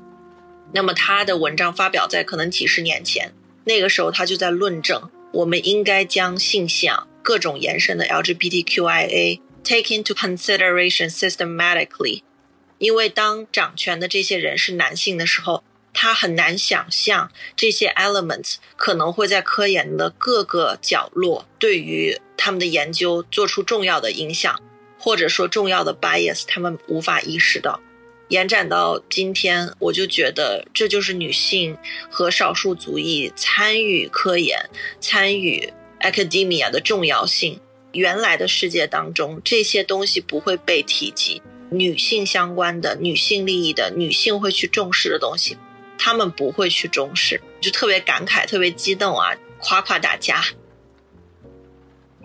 [0.73, 3.33] 那么他的文章发表在可能几十年前，
[3.65, 7.07] 那个时候他就在论证，我们应该将性向。
[7.23, 12.21] 各种延伸的 LGBTQIA take into consideration systematically，
[12.77, 15.61] 因为当掌权的这些人是男性的时候，
[15.93, 24.57] 他很难想象这些 elements 可能会在科研的各个角落对于他们的研究做出重要的影响，
[25.07, 27.79] 或者说重要的 bias，他们无法意识到。
[28.27, 31.77] 延展到今天，我就觉得这就是女性
[32.11, 35.71] 和少数族裔参与科研、参与。
[36.01, 37.61] academia 的重要性，
[37.93, 41.41] 原来的世界当中这些东西不会被提及。
[41.69, 45.55] 女性相关的、女性利益的、女性会去重视的东西，
[45.97, 49.33] 他们不会去重视，就特别感慨、特别激动啊！
[49.59, 50.43] 夸夸大家。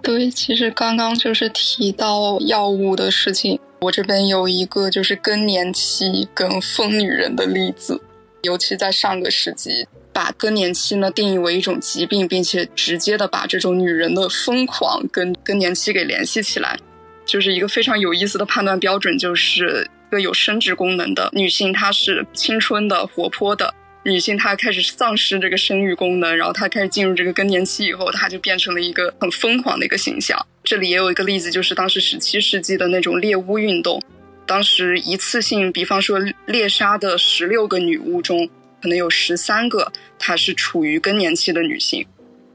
[0.03, 8.01] 对，其实刚刚就是提到药物的事情，我这边有一个就是更年期跟疯女人的例子，
[8.43, 9.87] 尤其在上个世纪。
[10.15, 16.79] 把更年期呢定义为一种疾病，并且直接的把这种女人的疯狂跟更年期给联系起来，
[17.25, 23.73] 就是一个非常有意思的判断标准，就是一个有生殖功能的女性，她是青春的、活泼的
[24.05, 30.39] 女性，她开始丧失这个生育功能，然后她开始进入这个更年期以后，她就变成了一个很疯狂的一个形象。
[30.65, 34.03] 这里也有一个例子，就是当时十七世纪的那种猎巫运动，
[34.47, 38.49] 当时一次性，比方说猎杀的十六个女巫中。
[38.83, 42.05] 可能有十三个，她是处于更年期的女性。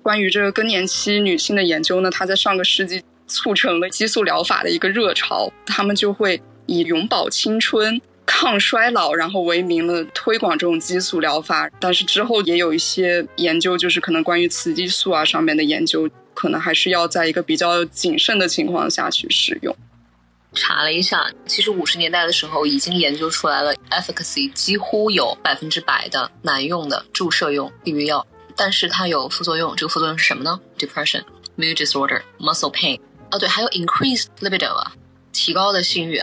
[0.03, 5.49] 关于这个更年期女性的研究呢，她在上个世纪促成了激素疗法的一个热潮。
[5.65, 11.67] 他们就会以永葆青春、抗衰老，然后为名了推广这种激素疗法。
[11.79, 19.75] 但是之后也有一些研究，就是可能关于雌激素啊上面的研究，可能还是要在一个比较谨慎的情况下去使用。
[20.53, 28.25] 查了一下，其实五十年代的时候已经研究出来了，efficacy 几乎有百分之百的难用的注射用避孕药，
[28.55, 29.75] 但是它有副作用。
[29.75, 31.23] 这个副作用是什么呢？depression、
[31.57, 32.99] mood disorder、muscle pain。
[33.31, 34.91] 哦，对，还有 increased libido 啊，
[35.31, 36.21] 提高的性欲。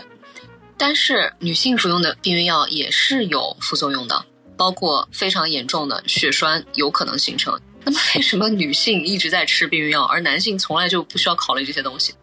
[0.77, 4.25] 但是女性服用的避孕药也是有副作用的，
[4.57, 7.59] 包括非常严重的血栓有可能形成。
[7.83, 12.13] 那么为什么女性一直在吃避孕药，而男性从来就不需要考虑这些东西？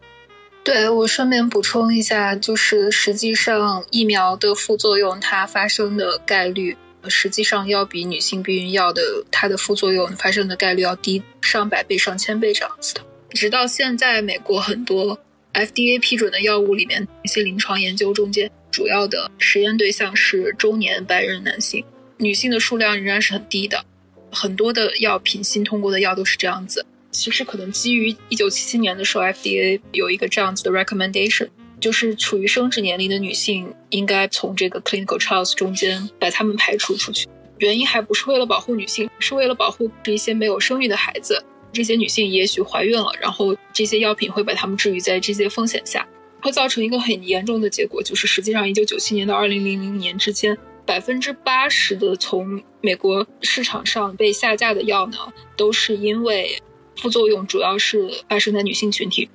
[0.65, 6.77] 对我顺便补充一下，就是实际上疫苗的副作用它发生的概率，
[7.09, 13.01] 实际上要比女性避孕药的它的副作用发生的概率要低上百倍、上千倍这样子的。
[13.31, 15.19] 直到现在，美国很多
[15.53, 21.85] FDA 批准的药物里面，一些临床研究中间，主要的实验对象是中年白人男性，
[22.17, 23.85] 女性的数量仍然是很低的。
[24.31, 26.87] 很多的药品新通过的药都是这样子。
[27.11, 31.49] 其实可能基于一九七七年的时候，FDA 有一个这样子的 recommendation，
[31.79, 37.29] 就是处于生殖年龄的女性应该从这个 clinical trials 中间把她们排除出去。
[37.59, 41.45] 原因还不是为了保护女性，是为了保护这些没有生育的孩子。
[41.73, 46.07] 这些女性也许怀孕了，然后这些药品会把她们置于在这些风险下，
[46.41, 55.17] 会造成一个很严重的结果，就是实际上一九九七年到二零零零年之间，百分之八十的从美国市场上被下架的药呢，
[55.57, 56.59] 都是因为。
[56.95, 59.29] 副作用主要是发生在女性群体，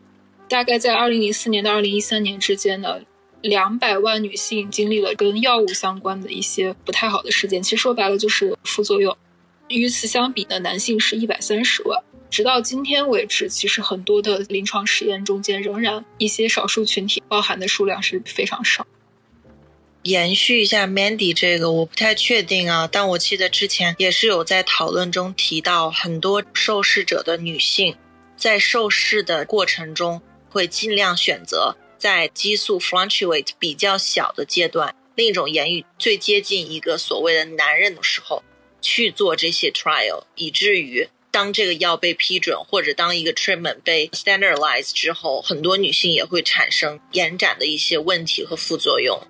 [0.48, 3.00] 大概在二零零四年到二零一三年之间呢，
[3.42, 7.62] 两百万女性经历了跟药物相关的一些不太好的事件。
[7.62, 9.18] 其实说白了就是副作用。
[9.70, 12.00] 与此相比呢，男性是一百三十万。
[12.30, 18.86] 直到今天为止，其实很多的临床实验中间，仍然一些少数群体包含的数量是非常少。
[20.04, 27.96] 延续一下 Mandy 这个，我不太确定啊，但我记得之前也是有在讨论中提到，很多受试者的女性
[28.38, 38.44] 在受试的过程中会尽量选择在激素 fluctuate 比较小的阶段，另一种言语最接近一个所谓的男人的时候
[38.80, 49.22] 去做这些 trial，以至于当这个药被批准或者当一个 treatment 被 standardize 之后，很多女性也会产生延展的一些问题和副作用。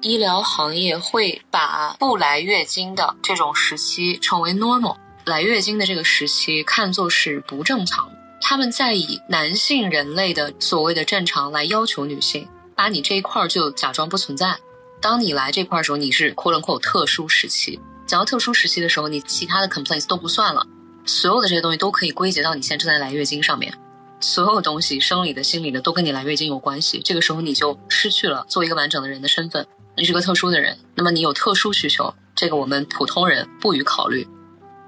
[0.00, 8.10] 医疗行业会把不来月经的这种时期称为 normal，来月经的这个时期看作是不正常。
[8.40, 14.56] 他们在以男性人类的所谓的正常来要求女性，把你这一块就假装不存在。
[15.02, 17.78] 当你来这块的时候，你是 quote unquote 特殊时期。
[18.06, 20.66] 讲到特殊时期的时候，你其他的 complaints 都不算了，
[21.08, 23.72] 所有的这些东西都可以归结到你现在正在来月经上面。
[24.20, 27.00] 所有东西，生理的、心理的，都跟你来月经有关系。
[27.02, 29.66] 这个时候你就失去了做一个完整的人的身份。
[29.96, 34.28] 你是个特殊的人，那么你有特殊需求，这个我们普通人不予考虑。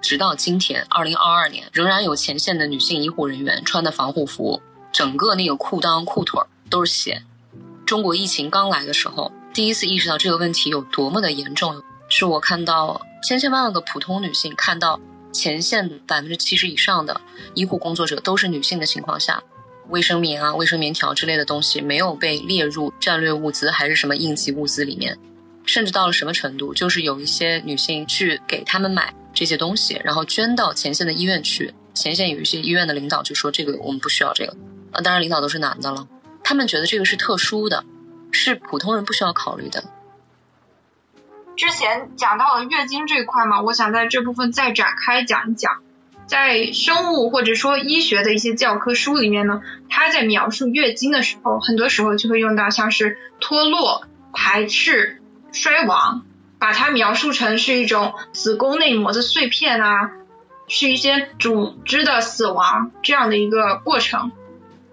[0.02, 4.60] 直到今天，二零二二年，仍然有前线的女性医护人员穿的防护服，
[4.92, 7.22] 整个那个裤裆、裤腿都是血。
[7.86, 14.98] 中国疫情刚来的时候，第一次意识到这个问题有多么的严重，是我看到千千万万个普通女性看到
[15.32, 17.20] 前线百分之七十以上的
[17.54, 19.42] 医护工作者都是女性的情况下。
[19.88, 25.18] 卫生棉啊、卫生棉条之类的东西没有被列入战略物资还是什么应急物资里面，
[25.64, 31.74] 甚至到了什么程度，就是有一些女性去给他们买这些东西，然后捐到前线的医院去。
[31.92, 34.56] 前线有一些医院的领导就说：“这个我们不需要这个。”
[34.92, 36.06] 啊，当然领导都是男的了，
[36.44, 37.84] 他们觉得这个是特殊的，
[38.30, 39.82] 是普通人不需要考虑的。
[41.60, 45.82] 之前讲到了月经这一块嘛，我想在这部分再展开讲一讲。
[46.26, 55.20] 在生物或者说医学的一些教科书里面呢，它在描述月经的时候，很多时候就会用到像是脱落、排斥、
[55.52, 56.24] 衰亡，
[56.58, 60.12] 把它描述成是一种子宫内膜的碎片啊，
[60.66, 64.32] 是一些组织的死亡这样的一个过程。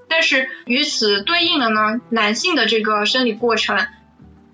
[0.09, 3.88] 但是与此对应的呢，男性的这个生理过程，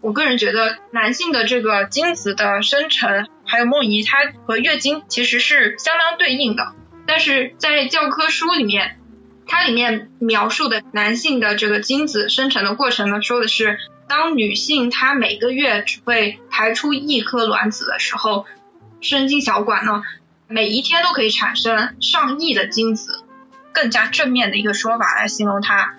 [0.04, 3.26] 我个人觉得男性的这个精子的生成。
[3.46, 6.74] 还有梦遗，它和月经其实是相当对应的，
[7.06, 9.00] 但是在教科书里面，
[9.46, 13.78] 它里面描述的男性的这个精子生成的过程呢，说的是
[14.08, 18.46] 当女性她每个月只会排出一颗卵子的时候，
[19.02, 20.04] 生精小管呢
[20.48, 23.26] 每一天都可以产生上亿的精子，
[23.74, 25.96] 更加正面的一个说法来形容它。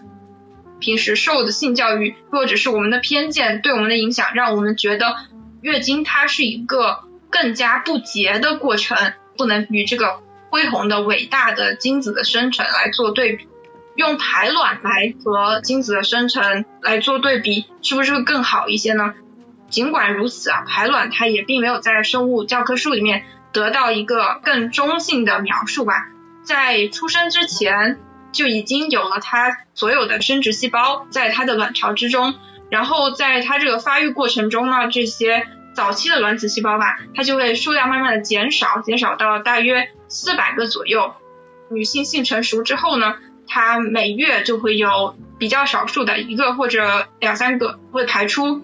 [0.85, 5.17] 平时受的性教育或者是我们的偏见对我们的影响，让我们觉得
[5.63, 7.01] 月经它是一个。
[7.37, 10.21] 更加不洁的过程，不能与这个
[10.51, 13.49] 恢宏的伟大的精子的生成来做对比。
[13.97, 19.15] 用排卵来和精子的生成来做对比，是不是会更好一些呢？
[19.69, 26.07] 尽管如此啊，排卵它也并没有在生物教科书里面得到一个更中性的描述吧。
[26.45, 27.99] 在出生之前
[28.35, 32.35] 就已经有了它所有的生殖细胞在它的卵巢之中，
[32.69, 35.47] 然后在它这个发育过程中呢，这些。
[35.75, 41.15] 早期的卵子细胞吧，它就会数量慢慢的减少，减少到大约四百个左右。
[41.69, 43.17] 女性性成熟之后呢，
[43.49, 48.63] 它每月就会有比较少数的一个或者两三个会排出。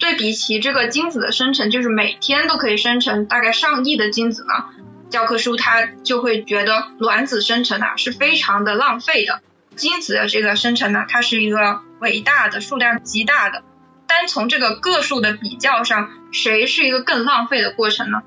[0.00, 4.64] 对比起这个精子的生成，就是每天都可以生成大概上亿的精子呢，
[5.10, 9.40] 教科书它就会觉得卵子生成啊是非常的浪费的。
[9.76, 13.62] 精子的这个生成呢，它是一个伟大的数量极大的。
[14.06, 18.22] 单从这个个数的比较上，谁是一个更浪费的过程呢？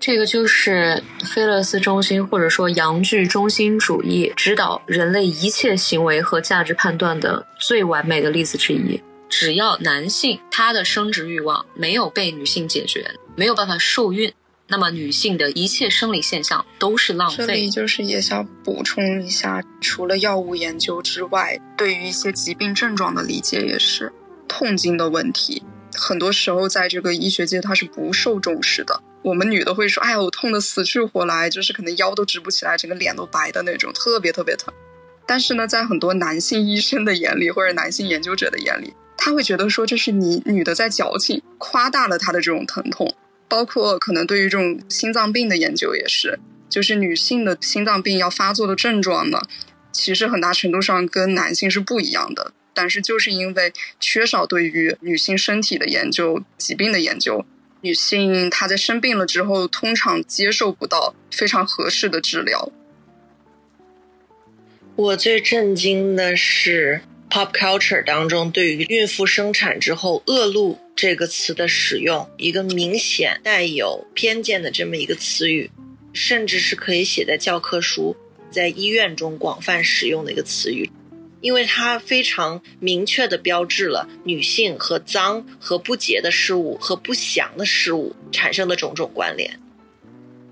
[0.00, 9.02] 这个就是菲勒斯中心或者说阳具中心主义指导人类一切行为和价值判断的最完美的例子之一。
[9.28, 14.32] 只要男性他的生殖欲望没有被女性解决，没有办法受孕，
[14.70, 17.36] 那么女性的一切生理现象都是浪费。
[17.36, 24.12] 这里就是也想补充一下，除了药物研究之外，对于一些疾病症状的理解也是。
[24.46, 25.62] 痛经的问题，
[25.94, 29.02] 很多时候在这个医学界它是不受重视的。
[29.22, 34.72] 我们女的会说：“哎呀，我痛得死去活来，就是可能腰都直不起来，整个脸都白的那种，特别特别疼。”
[35.26, 43.14] 但是呢，在很多男性医生的眼里，或者男性研究者的眼里，他会觉得说这是你女的在矫情，夸大了她的这种疼痛。
[43.48, 46.38] 包括可能对于这种心脏病的研究也是，
[46.68, 49.40] 就是女性的心脏病要发作的症状呢，
[49.90, 52.52] 其实很大程度上跟男性是不一样的。
[52.74, 57.44] 但是就是因为缺少对于女性身体的研究、疾病的研究，
[57.80, 62.70] 女性她在生病了之后，通常接受不到非常合适的治疗。
[64.94, 75.70] 我最震惊的是 pop culture 当中对于孕妇生产之后恶露这个词的使用，一个明显带有偏见的这么一个词语，
[76.12, 78.16] 甚至是可以写在教科书，
[78.50, 80.90] 在医院中广泛使用的一个词语，
[81.40, 89.60] 因为它非常明确的标志了女性和脏和不洁的事物和不祥的事物产生的种种关联。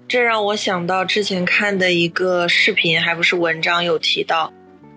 [0.07, 4.53] 这让我想到之前看的一个视频，还不是文章，有提到，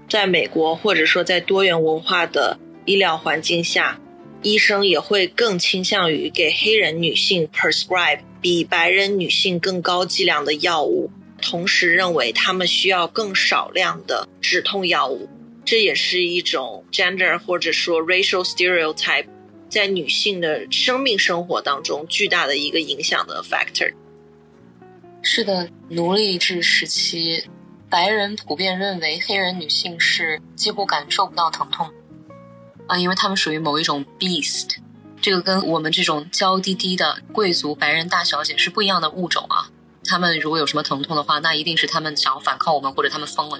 [0.07, 3.99] 在美国或者说在多元文化的医疗环境下，
[4.41, 11.11] 医生也会更倾向于给黑人女性 prescribe 比白人女性更高剂量的药物，
[11.41, 15.27] 同时认为她们需要更少量的止痛药物。
[15.65, 19.27] 这也是一种 gender 或者说 racial stereotype
[19.69, 23.93] 在女性的生命生活当中巨大的一个影响的 factor。
[25.21, 27.43] 是的，奴隶制时期，
[27.89, 31.91] 白人普遍认为黑人女性是几乎感受不到疼痛，
[32.89, 34.77] 啊，因为他们属于某一种 beast，
[35.21, 39.69] 这个跟我们这种娇滴滴的贵族白人大小姐是不一样的物种啊。
[40.03, 43.59] 他们如果有什么疼痛的话，那一定是他们想要反抗我们，或者他们疯了。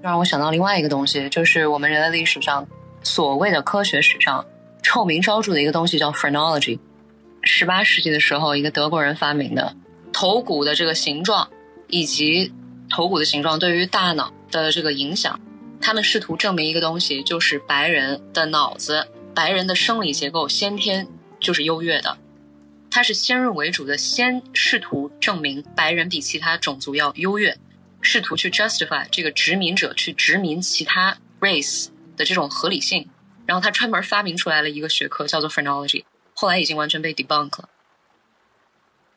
[0.00, 2.66] 让我想到另外一个东西，就是我们人类历史上
[3.02, 4.44] 所谓的科学史上
[4.82, 6.78] 臭名昭著的一个东西，叫 phrenology。
[7.42, 9.76] 十八世纪的时候，一个德国人发明的。
[10.10, 11.48] 头骨的这个形状，
[11.88, 12.52] 以及
[12.90, 15.38] 头骨的形状对于大脑的这个影响，
[15.80, 21.08] 他们试图证明一个东西，就是白人的脑子、白人的生理结构先天
[21.40, 22.18] 就是优越的。
[22.90, 27.56] 他是先入为主的，先试图证明白人比其他种族要优越，
[28.00, 33.08] 试图去 justify 这个殖民者去殖民其他 race 的这种合理性。
[33.46, 37.68] 然后他专门发明出来了一个学科，叫做 phrenology，后来已经完全被 debunk 了。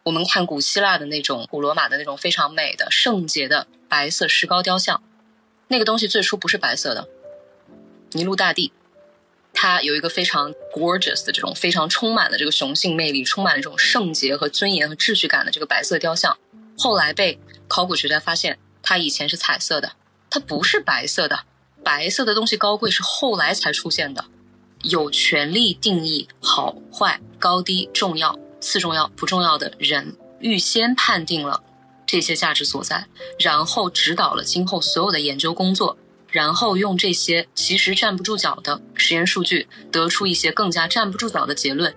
[0.03, 5.03] 我们看古希腊的那种、古罗马的那种非常美的圣洁的白色石膏雕像，
[5.71, 7.07] 那个东西最初不是白色的。
[8.11, 8.73] 尼禄大帝，
[9.53, 16.37] 他有一个非常 gorgeous 的这种非常充满了这个雄性魅力、充满了这种圣洁和尊严和秩序感的这个白色雕像，
[16.77, 17.39] 后来被
[17.69, 19.93] 考古学家发现，它以前是彩色的，
[20.29, 21.45] 它不是白色的。
[21.85, 24.25] 白色的东西高贵是后来才出现的，
[24.83, 28.37] 有权利定义好坏、高低、重要。
[28.59, 31.63] 次重要不重要的人预先判定了
[32.11, 33.05] 这些价值所在，
[33.39, 35.97] 然后指导了今后所有的研究工作，
[36.29, 41.95] 然后用这些其实站不住脚的实验数据，得出一些更加站不住脚的结论。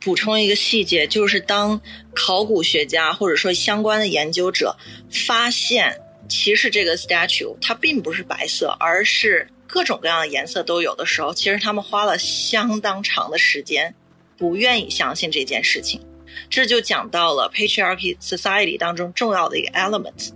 [0.00, 1.80] 补充一个细节，就是当
[2.14, 4.76] 考古学家或者说相关的研究者
[5.10, 5.98] 发现，
[6.28, 13.94] 其实这个 statue 它并不是白色，而是各种各样的颜色都有的时候，其实他们花了相当长的时间。
[14.36, 16.00] 不愿意相信这件事情，
[16.48, 20.30] 这就讲到了 patriarchy society 当中重要的一个 element。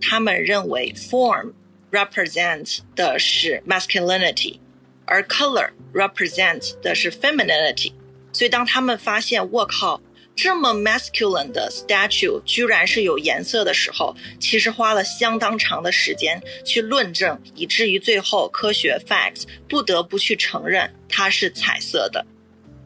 [0.00, 1.52] 他们认为 form
[1.90, 4.58] represents 的是 masculinity，
[5.06, 7.92] 而 color represents 的是 femininity。
[8.32, 10.02] 所以当他们发现我靠
[10.36, 22.26] 这么 masculine 的 statue 居然是有颜色的时候，其实花了相当长的时间去论证，以至于最后科学 facts 不得不去承认它是彩色的。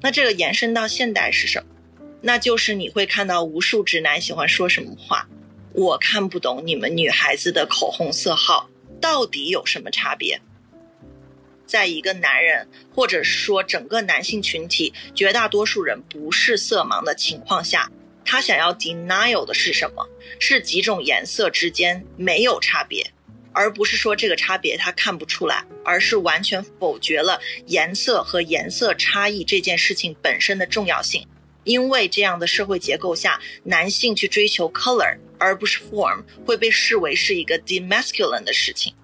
[0.03, 1.69] 那这个延伸到现代是什么？
[2.21, 5.29] 那就是你会看到无数直男喜欢说什么话，
[5.73, 8.69] 我看不懂你们女孩子的口红色号
[9.01, 10.41] 到底有什么差别。
[11.67, 17.91] 在一个男人或者说整个男性群体绝大多数人不是色盲的情况下，
[18.25, 20.09] 他想要 denial 的是什么？
[20.41, 23.13] 是几种颜色之间没有差别。
[23.53, 31.27] 而不是说这个差别他看不出来，而是完全否决了颜色和颜色差异这件事情本身的重要性。
[31.69, 38.95] 因为这样的社会结构下，男性去追求 color 而不是 form 会被视为是一个 demasculine 的事情。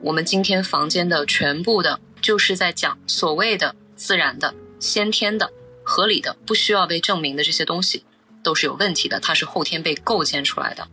[0.00, 5.52] 我们今天房间的全部的，就是在讲所谓的自然的、先天的、
[5.82, 8.04] 合理的、不需要被证明的这些东西，
[8.42, 10.88] 都是有问题的，它是后天被构建出来的。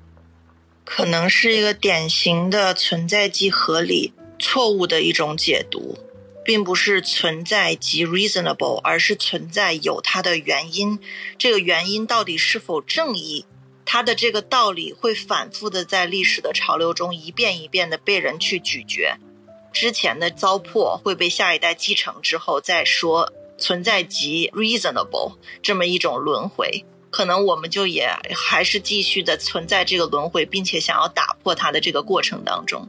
[0.84, 5.98] 可能是一个典型的存在即合理错误的一种解读，
[6.44, 11.00] 并不是存在即 reasonable，而是存在有它的原因。
[11.38, 13.46] 这个原因到底是否正义？
[13.86, 19.18] 它的这个道理会反复的在历史的潮流中一遍一遍的被人去咀嚼。
[19.72, 26.86] 之前的糟粕会被下一代继承之后再说，存在即 reasonable 这么一种轮回。
[27.10, 32.88] 可能我们就也还是继续的存在这个轮回，并且想要打破它的这个过程当中。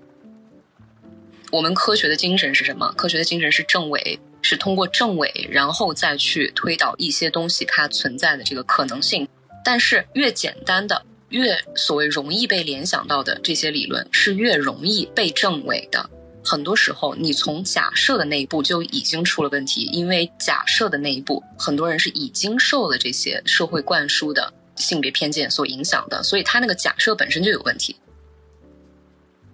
[1.55, 2.93] 我们科学的精神是什么？
[2.97, 9.29] 科学的精神是证伪，是通过证伪，然后再去推导一些东西它存在的这个可能性。
[9.65, 16.11] 但是越简单的、越所谓容易被联想到的这些理论，是越容易被证伪的。
[16.45, 27.95] 很多时候，你从假设的那一步就已经出了问题，因为假设的那一步，很多人是已经受了这些社会灌输的性别偏见所影响的，所以他那个假设本身就有问题。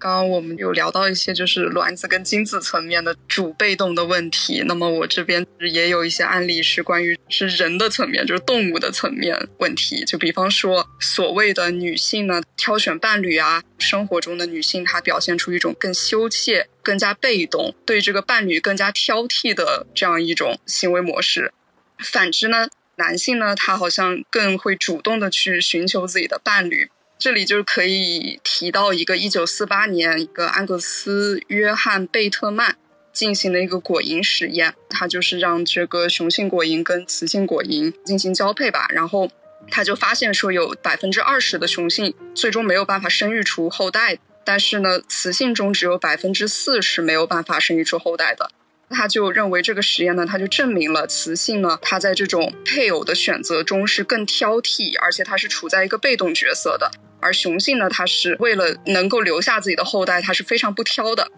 [0.01, 10.03] 刚刚我们有聊到一些就是卵子跟精子层面的主被动的问题，那么我这边也有一些案例是关于是人的层面，就是动物的层面问题。
[10.03, 21.53] 就比方说所谓的女性呢挑选伴侣啊，生活中的女性她表现出一种更羞怯、更加被动，对这个伴侣更加挑剔的这样一种行为模式。
[21.99, 26.89] 反之呢，男性呢他好像更会主动的去寻求自己的伴侣。
[27.21, 32.75] 这里就是可以提到一个一九四八年一个安格斯约翰贝特曼
[33.13, 39.29] 进行的一个果蝇实验，他就是让这个雄性果蝇跟雌性果蝇进行交配吧，然后
[39.69, 48.49] 他就发现说有百分之二十的雄性最终没有办法生育出后代，但是呢，雌性中只有百分之四是没有办法生育出后代的。
[48.89, 56.89] 他就认为这个实验呢，他就证明了雌性呢，它在这种配偶的选择中是更挑剔，而且它是处在一个被动角色的。
[57.21, 61.31] 而雄性呢，它是为了能够留下自己的后代，它是非常不挑的。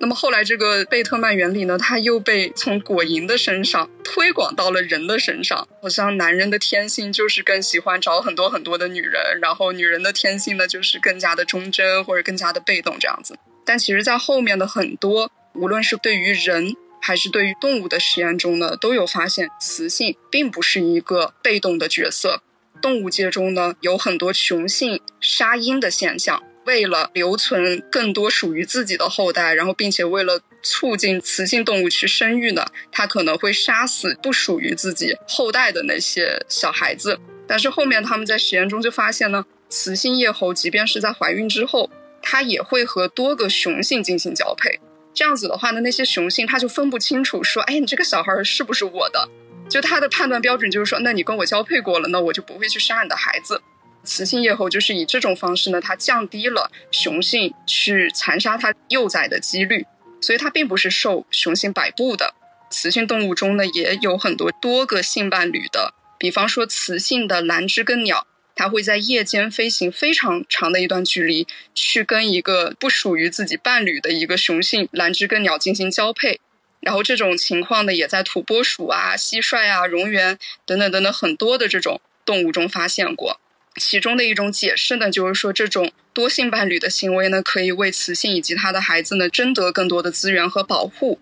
[0.00, 5.66] 那么后来这个贝特曼原理呢，它又被从果蝇的身上推广到了人的身上。
[5.82, 13.36] 好像男人的天性就是更喜欢找很多很多的女人，然后女人的天性呢就是更加的忠贞或者更加的被动这样子。
[13.64, 22.42] 但其实，在后面的很多，无论是对于人还是对于动物的实验中呢，都有发现雌性并不是一个被动的角色。
[22.80, 26.42] 动物界中呢，有很多雄性杀婴的现象。
[26.64, 37.18] 为了留存更多属于自己的后代，然后并且为了促进雌性动物去生育呢，它可能会杀死不属于自己后代的那些小孩子。
[37.46, 41.90] 但是后面他们在实验中就发现呢，雌性叶猴即便是在怀孕之后，
[42.20, 44.78] 它也会和多个雄性进行交配。
[45.14, 49.26] 这样子的话呢，那些雄性它就分不清楚说，哎，你这个小孩是不是我的？
[49.68, 53.62] 就他的判断标准就是说，那你跟我交配过了，那我就不会去杀你的孩子。
[54.04, 59.84] 雌性夜猴就是以这种方式呢，它降低了雄性去残杀它幼崽的几率，
[60.20, 62.34] 所以它并不是受雄性摆布的。
[62.70, 76.40] 雌性动物中呢，也有很多多个性伴侣的，比方说雌性的蓝知更鸟，它会在夜间飞行非常长的一段距离，去跟一个不属于自己伴侣的一个雄性蓝知更鸟进行交配。
[76.80, 83.40] 然后这种情况呢，也在土拨鼠啊、蟋蟀啊、蝾螈等等等等很多的这种动物中发现过。
[83.76, 91.20] 其中的一种解释呢，就是说这种多性伴侣的行为呢，可以为雌性以及它的孩子呢争得更多的资源和保护。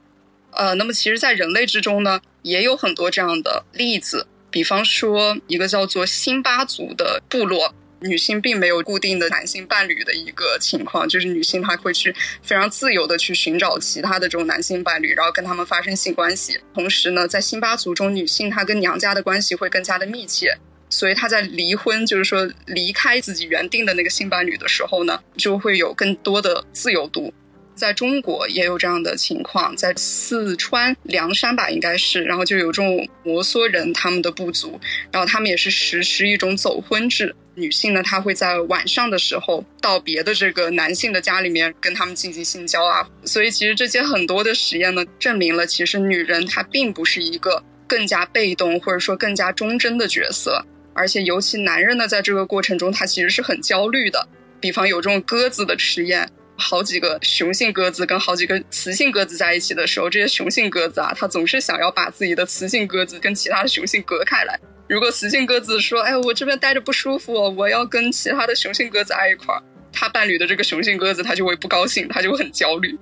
[0.52, 7.74] 呃，那么其实，在人类之中呢，也有很多这样的例子，比方说一个叫做辛巴族的部落。
[8.00, 16.60] 女性并没有固定的男性伴侣的一个情况，就是女性她会去非常自由的去寻找其他的这种男性伴侣，然后跟他们发生性关系。
[16.74, 20.56] 同时呢，在辛巴族中，女性她跟娘家的关系会更加的密切，
[20.90, 27.32] 所以她在离婚，就是说离开自己原定的那个性伴侣的时候呢，就会有更多的自由度。
[27.74, 34.80] 在中国也有这样的情况，在四川凉山吧，应该是，然后就有这种摩梭人他们的部族，
[35.12, 37.34] 然后他们也是实施一种走婚制。
[37.56, 54.28] 女性呢，她会在晚上的时候到别的这个男性的家里面跟他们进行性交啊，所以其实这些很多的实验呢，证明了其实女人她并不是一个更加被动或者说更加忠贞的角色，而且尤其男人呢，在这个过程中他其实是很焦虑的。
[54.60, 64.58] 比方有这种鸽子的实验，好几个雄性鸽子跟好几个雌性鸽子在一起的时候，这些雄性鸽子啊，它总是想要把自己的雌性鸽子跟其他的雄性隔开来。
[64.88, 72.98] 如果雌性鸽子说：“哎，我这边待着不舒服，我要跟其他的雄性鸽子挨一块儿。”他伴侣的这个雄性鸽子，他就会不高兴，他就会很焦虑。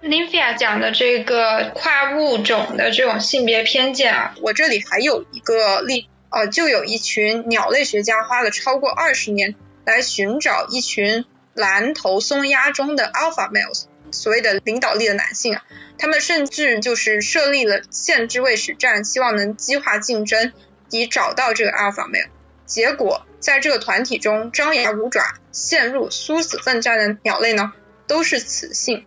[0.00, 9.54] 林菲亚讲的这个跨物种的这种性别偏见啊，我这里还有一个例，呃，就有一群鸟类学家花了超过二十年
[9.84, 11.24] 来寻找一群
[11.54, 15.62] 蓝头松鸦中的 alpha males，所谓的领导力的男性啊。
[15.98, 20.52] 他们甚至就是设立了限制位使站，希望能激化竞争，
[20.90, 22.28] 以找到这个阿尔法 male。
[22.66, 27.72] 结果，在这个团体中张牙舞爪、陷入殊死奋战的鸟类呢，
[28.06, 29.04] 都是雌性。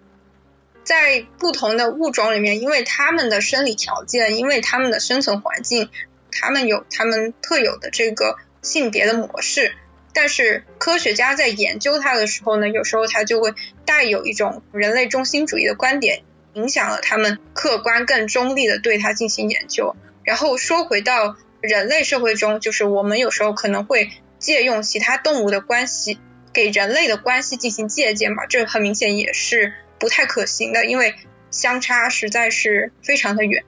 [0.83, 5.89] 在不同的物种里面，因为他们的生理条件，因为他们的生存环境，
[6.31, 9.73] 他们有他们特有的这个性别的模式。
[10.17, 13.53] 但是科学家在研究它的时候呢，有时候它就会
[13.85, 16.23] 带有一种人类中心主义的观点。
[16.53, 19.95] 影响了他们客观更中立的对它进行研究。
[20.23, 26.17] 然后说回到人类社会中，就是我们有时候可能会借用其他动物的关系
[26.51, 31.13] 给人类的关系进行借鉴嘛，这很明显也是不太可行的，因为
[31.51, 33.63] 相差实在是非常的远。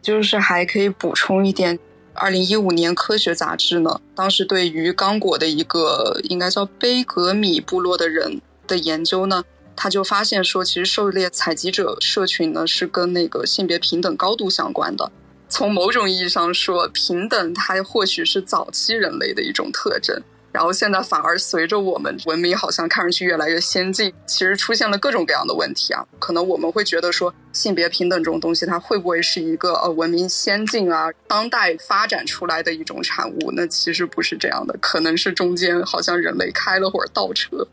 [0.00, 1.78] 就是还可以补充一点，
[2.20, 9.42] 二零一五年科学杂志呢，当时对于刚果的一个应该叫贝格米部落的人的研究呢，
[9.74, 15.10] 他就发现说，其实狩猎采集者社群呢是跟那个性别平等高度相关的。
[15.48, 20.22] 从某种意义上说，平等它或许是早期人类的一种特征。
[20.52, 26.04] 然后现在反而随着我们文明好像看上去越来越先进，其实出现了各种各样的问题啊。
[26.18, 33.52] 可能我们会觉得说性别平等这种东西，它会不会是一个呃文明先进啊当代发展出来的一种产物？
[33.52, 37.66] 那其实不是这样的，可能是中间好像人类开了会儿倒车。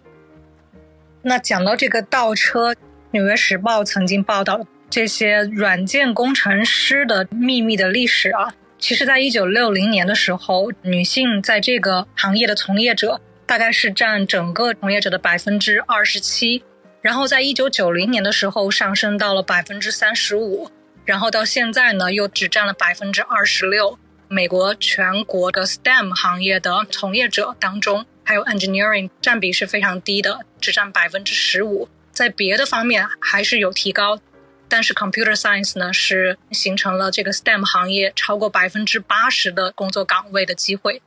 [1.23, 2.73] 那讲到这个倒车，
[3.11, 8.53] 《纽约时报》曾经报道这些软件工程师的秘密的历史啊。
[8.79, 16.63] 其实，在一九六零年的时候，女性在这个行业的从业者大概是占整个从业者的百分之二十七，
[17.01, 20.69] 然后在一九九零年的时候上升到了百分之三十五，
[21.05, 23.97] 然后到现在呢又只占了百分之二十六。
[24.29, 31.89] 美国全国的 STEM 行业的从业者当中，还有 engineering 占比是非常低的，只占百分之十五。
[32.11, 34.19] 在别的方面还是有提高。
[34.69, 41.01] 但是 computer science 呢，是形成了这个 STEM 行业超过百分之八十的工作岗位的机会。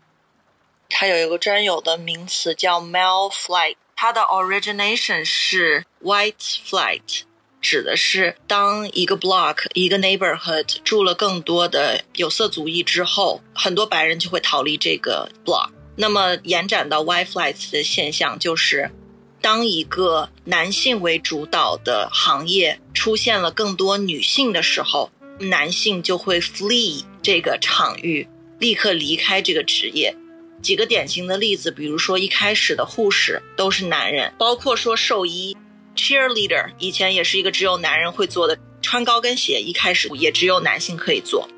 [0.88, 6.32] 它有一个专有的名词叫 male flight，它的 origination 是 white
[6.66, 7.22] flight，
[7.60, 15.70] 指的是当一个 block 一个 neighborhood 住了更多的有色族裔之后，很多白人就会逃离这个 block。
[15.96, 18.90] 那么延展到 white flight 的现象就是。
[19.40, 30.14] 当一个男性为主导的行业出现了更多女性的时候，男性就会 flee 这个场域，立刻离开这个职业。
[30.60, 35.56] 几个典型的例子，比如说一开始的护士都是男人，包括说兽医
[35.96, 41.48] ，cheerleader 以前也是一个只有男人会做的，穿高跟鞋一开始也只有男性可以做。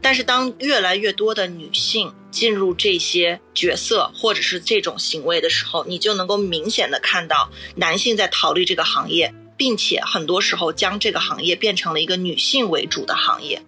[0.00, 13.60] 但是当越来越多的女性进入这些角色或者是这种行为的时候，你就能够明显的看到男性在逃离这个行业，并且很多时候将这个行业变成了一个女性为主的行业。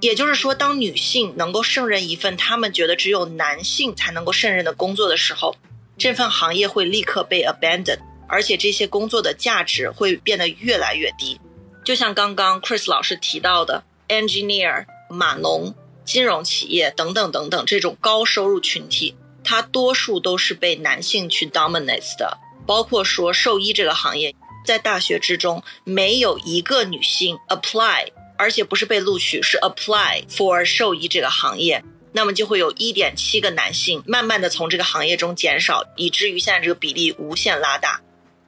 [0.00, 5.56] 也就是说，当女性能够胜任一份他们觉得只有男性才能够胜任的工作的时候，
[5.96, 11.40] 这份行业会立刻被 abandon，而且这些工作的价值会变得越来越低。
[11.84, 14.84] 就像刚刚 Chris 老师提到的，engineer。
[15.12, 15.74] 码农、
[16.04, 19.14] 金融企业等等等等，这种高收入群体，
[19.44, 22.38] 它多数都是被男性去 dominate 的。
[22.66, 24.34] 包括说兽医这个行业，
[24.64, 28.06] 在大学之中没有一个女性 apply，
[28.38, 31.82] 而且不是被录取，是 apply for 兽医这个行业，
[32.12, 38.00] 那么就会有一点七个男性慢慢的从这个行业中减少，以至于现在这个比例无限拉大。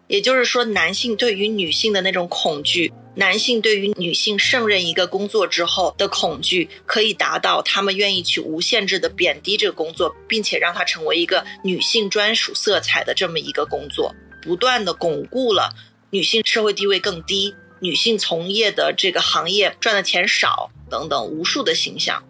[0.07, 2.93] 也就是说，男性对于女性的那种恐惧。
[3.17, 14.13] 男性对于女性胜任一个工作之后的恐惧，可以达到他们愿意去无限制的贬低这个工作，并且让它成为一个女性专属色彩的这么一个工作，
[14.43, 15.73] 不断的巩固了
[16.11, 22.21] 女性社会地位更低、女性从业的这个行业赚的钱少等等无数的形象。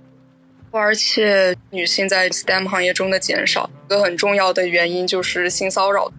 [0.71, 6.13] 而且，女性在 STEM 行业中的减少，一个很重要的原因就是性骚扰。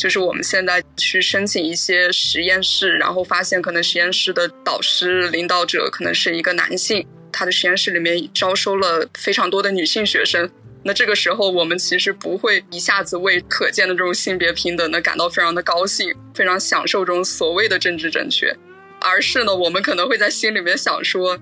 [0.00, 10.50] 就是我们现在去申请一些实验室，然后发现可能实验室的导师、领导者可能是一个男性，他的实验室里面招收了非常多的女性学生。
[10.82, 18.56] 那这个时候，我们其实不会一下子为可见的这种性别平等呢感到非常的高兴，非常享受这种所谓的政治正确，
[19.02, 21.38] 而是呢，我们可能会在心里面想说。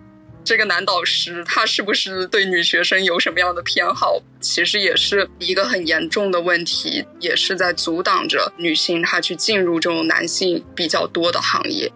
[0.48, 4.18] 这个男导师他是不是对女学生有什么样的偏好？
[4.40, 11.92] 其实也是一个很严重的问题，也是在阻挡着女性她去进入这种男性比较多的行业。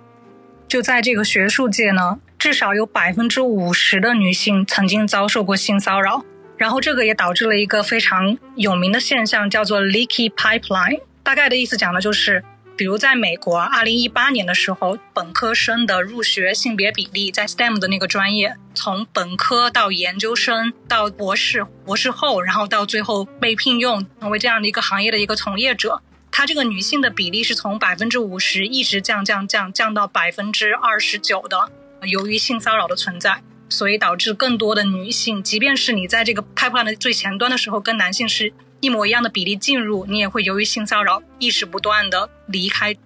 [0.68, 6.22] 就在这个学术界呢，至少有百分之五十的女性曾经遭受过性骚扰，
[6.58, 11.00] 然后这个也导致了一个非常有名的现象，叫做 leaky pipeline。
[11.22, 12.44] 大概的意思讲的就是。
[12.82, 26.02] 比如在美国，二零一八年的时候，本科生的入学性别比例在 STEM 的那个专业，从本科到研究生到博士、博士后，然后到最后被聘用成为这样的一个行业的一个从业者，
[26.32, 31.70] 他这个女性的比例是从百分之五十一直降降降降到百分之二十九的。
[32.08, 38.52] 由于性骚扰的存在，所以导致更多的女性，即便是你在这个 pipeline 的最前端的时候，跟男性是。
[38.82, 42.96] 一模一样的比例进入，你也会由于性骚扰，一直不断的离开。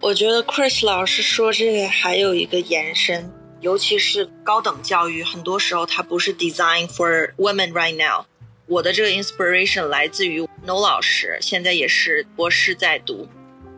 [0.00, 3.30] 我觉得 Chris 老师说这个还有一个延伸，
[3.60, 8.24] 尤其是高等教育，很多时候它不是 design for women right now。
[8.66, 13.28] 我的这个 inspiration 来自于 No 老师，现在也是博士在读，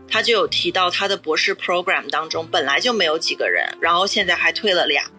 [0.08, 5.10] 他就有提到他的博士 program 当中本来就没有几个人，然后现在还退了俩，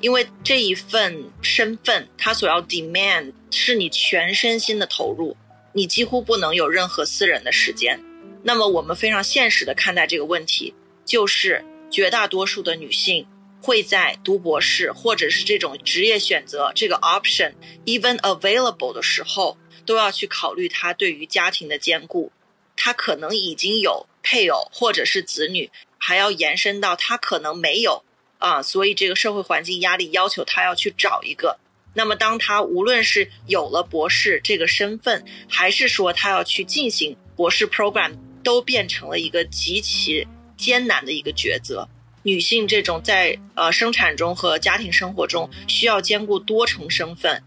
[0.00, 5.36] 因为这一份身份他所要 demand 是你全身心的投入，
[5.72, 8.00] 你几乎不能有任何私人的时间。
[8.42, 10.74] 那么我们非常现实的看待这个问题，
[11.04, 13.26] 就是绝大多数的女性
[13.60, 17.54] 会在读博士或者是这种职业选择这个 option
[17.86, 22.30] even available 的时候，都要去考虑她对于家庭的兼顾。
[22.76, 28.04] 她可能已经有配偶或者是子女，还要延伸到她可能没有
[28.38, 31.58] 啊，所以这个社会环境压力要求他要去找一个。
[31.94, 38.12] 那么当他无论是有了博士这个身份，还是说他要去进行博士 program。
[38.46, 40.24] 都变成了一个极其
[40.56, 41.88] 艰难的一个抉择。
[42.22, 47.42] 女性这种在呃生产中和家庭生活中需要兼顾多重身份。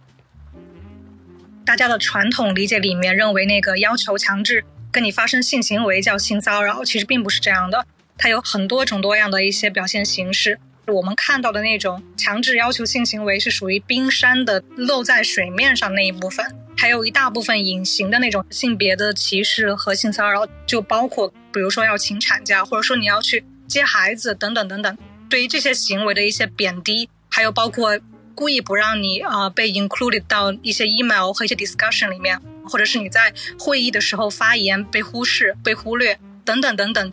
[1.65, 7.87] 大家的传统理解里面认为，那个要求强制跟你发生性行为叫性骚扰，其实并不是这样的。
[8.17, 10.59] 它有很多种多样的一些表现形式。
[10.89, 16.45] 我们看到的那种强制要求性行为，是属于冰山的露在水面上那一部分。
[16.77, 24.97] 还有一大部分隐形的那种性别的歧视和性骚扰，就包括比如说要请产假，或者说你要去接孩子等等等等。
[25.29, 27.99] 对于这些行为的一些贬低，还有包括
[28.33, 37.11] 故意不让你啊被 included 到一些 email 和一些 discussion 里面，或者是你在会议的时候发言被忽视、被忽略等等等等。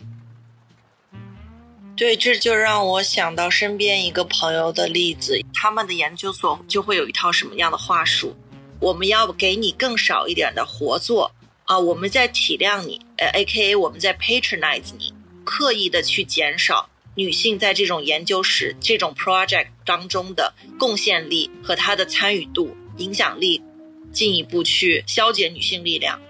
[1.97, 8.37] 对，这就让我想到身边一个朋友的例子，他们的研究所就会有一套什么样的话术。
[8.79, 11.31] 我们要给你更少一点的活做
[11.65, 11.79] 啊！
[11.79, 13.75] 我们在体谅你，呃，A.K.A.
[13.75, 15.11] 我们在 patronize 你，
[15.43, 23.59] 刻意的去减少女性在这种研究室、这种 project 当中的贡献力和她的参与度、影响力，
[24.11, 26.21] 进一步去消解女性力量。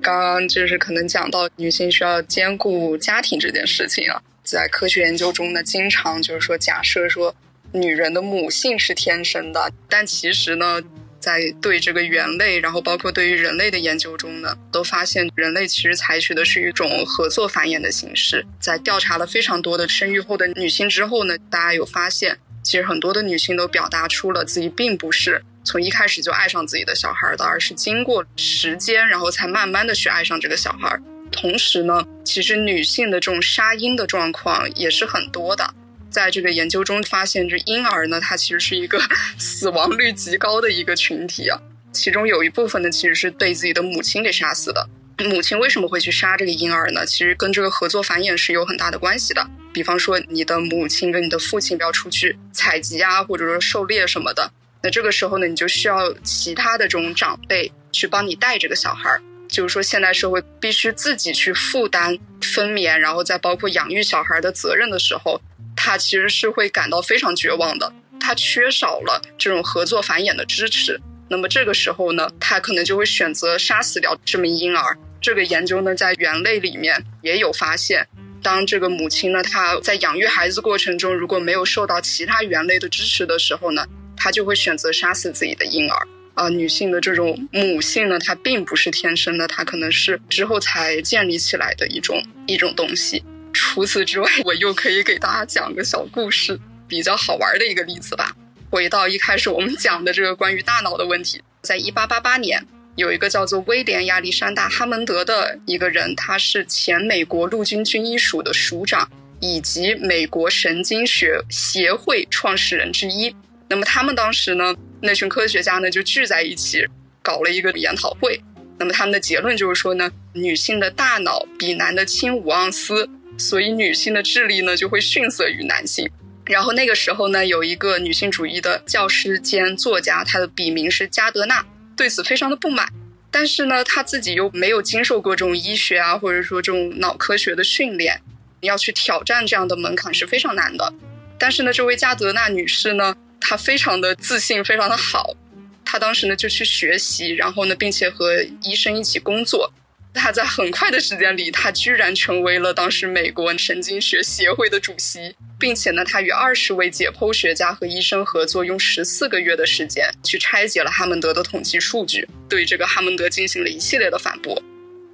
[0.00, 7.34] 刚刚就是可能讲到女性需要兼顾家庭这件事情啊，在科学研究中呢，经常就是说假设说。
[7.72, 10.82] 女人的母性是天生的，但其实呢，
[11.20, 18.44] 在对这个猿类，然后包括对于人类的研究中呢，都发现人类其实采取的是一种合作繁衍的形式。
[18.58, 30.98] 在调查了非常多的生育后的女性之后呢，大家有发现，其实很多的女性都表达出了自己并不是从一开始就爱上自己的小孩的，而是经过时间，然后才慢慢的去爱上这个小孩。
[31.30, 35.74] 同时呢，其实女性的这种杀婴的状况也是很多的。
[36.10, 39.00] 在这个研究中发现，这婴儿呢，它其实是一个
[39.38, 41.60] 死亡率极高的一个群体啊。
[41.92, 44.88] 其中有一部分呢，其实是被自己的母亲给杀死的。
[45.28, 47.04] 母亲为什么会去杀这个婴儿呢？
[47.04, 49.46] 其实跟这个合作繁衍是有很大的关系的。
[49.72, 54.50] 比方说，你的母亲跟你的父亲要出去采集啊，或者说狩猎什么的，
[54.82, 59.22] 那这个时候呢，你就需要其他的这种长辈去帮你带这个小孩儿。
[59.48, 65.40] 就是说，现代社会必须自己去负担分娩，然后再包括养育小孩的责任的时候。
[65.82, 67.90] 他其实是会感到非常绝望的，
[68.20, 71.00] 他缺少了这种合作繁衍的支持。
[71.30, 74.98] 那么这个时候呢，他可能就会选择杀死掉这名婴儿。
[75.20, 78.06] 这个研究呢，在猿类里面也有发现，
[78.42, 83.86] 当这个母亲呢，她在养育孩子过程中，如果没有受到其他猿类的支持的时候呢，
[84.16, 86.08] 她就会选择杀死自己的婴儿。
[86.34, 93.22] 啊，女性的这种母性呢，它并不是天生的，它可能是之后才建立起来的一种一种东西。
[93.52, 98.34] 除此之外，我又可以给大家讲个小故事，比较好玩的一个例子吧。
[98.70, 102.64] 回到一开始我们讲的这个关于大脑的问题，在一八八八年，
[103.00, 109.10] 有一个叫做威廉亚历山大哈蒙德的一个人，他是前美国陆军军医署的署长，
[109.40, 113.34] 以及美国神经学协会创始人之一。
[113.68, 116.86] 那么他们当时呢，那群科学家呢就聚在一起
[117.22, 118.40] 搞了一个研讨会。
[118.78, 123.08] 那么他们的结论就是说呢，女性的大脑比男的轻五盎司。
[123.38, 126.06] 所以女性的智力呢就会逊色于男性。
[126.44, 131.64] 然后那个时候呢，有一个女性主义的教师兼作家，她的笔名是加德纳，
[132.00, 132.88] 对此非常的不满。
[133.30, 138.18] 但是呢，她自己又没有经受过这种医学啊，或者说这种脑科学的训练，
[138.62, 140.90] 你要去挑战这样的门槛是非常难的。
[141.38, 145.36] 但是呢，这位加德纳女士呢，她非常的自信，非常的好。
[145.84, 149.70] 她当时呢就去学习，然后呢，并且和医生一起工作。
[150.14, 164.60] 她在很快的时间里，她居然成为了当时美国神经学协会的主席，并且呢，他与二十位解剖学家和医生合作，用十四个月的时间去拆解了哈蒙德的统计数据，对这个哈蒙德进行了一系列的反驳。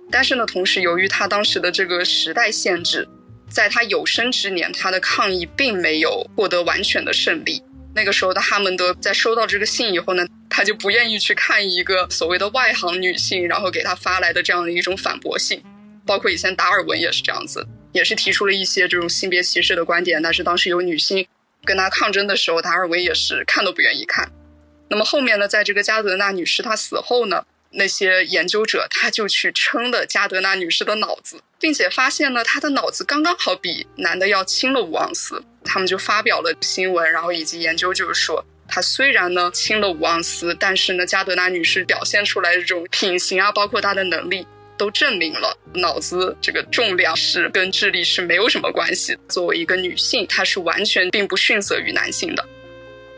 [0.09, 3.06] 但是呢，同时由于他当时的这个时代限制，
[3.51, 7.60] 在他有生之年，他的抗议并没有获得完全的胜利。
[7.93, 15.60] 那个时候的哈蒙德在收到这个信以后呢，他就不愿意去看一个所谓的外行女性，然后给他发来的这样的一种反驳信。
[16.06, 17.66] 包括以前达尔文也是这样子，
[17.97, 21.27] 也是提出了一些这种性别歧视的观点，但是当时有女性
[21.64, 24.31] 跟他抗争的时候，达尔文也是看都不愿意看。
[24.90, 35.43] 那么后面呢，在这个加德纳女士她死后呢，那些研究者他就去称了加德纳女士的脑子，并且发现呢，她的脑子刚刚好比男的要轻了五盎司。
[35.64, 44.47] 他们就发表了新闻，然后以及研究，就是说，她虽然呢轻了五盎司，但是呢，加德纳女士表现出来的这种品行啊，包括她的能力。
[44.77, 49.16] 都证明了脑子这个重量是跟智力是没有什么关系。
[49.28, 52.44] 作为一个女性，她是完全并不逊色于男性的。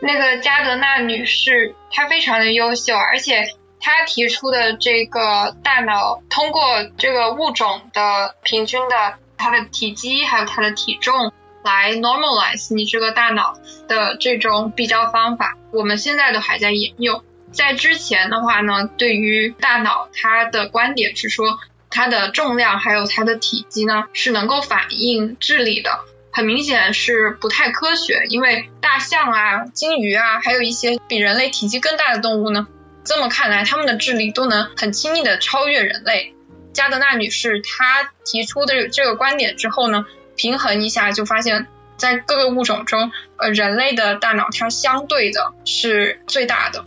[0.01, 3.43] 那个加德纳女士，她非常的优秀，而且
[3.79, 6.61] 她提出的这个大脑通过
[6.97, 11.31] 这个物种的平均的它的体积还有它的体重
[11.63, 17.21] 来 normalize 你这个大脑的这种比较方法，我们现在都还在沿用。
[17.51, 21.59] 在之前的话呢，对于大脑，它的观点是说，
[21.89, 25.99] 它的重量还有它的体积呢，是能够反映智力的。
[26.31, 32.67] 很明显是不太科学，因为大象啊、鲸鱼啊，还有一些比人类体积更大的动物呢，
[33.03, 36.35] 这么看来，它们的智力都能很轻易的超越人类。
[36.71, 40.05] 加德纳女士她提出的这个观点之后呢，
[40.35, 41.67] 平衡一下就发现，
[41.97, 46.85] 在各个物种中，呃，人类的大脑它相对的是最大的。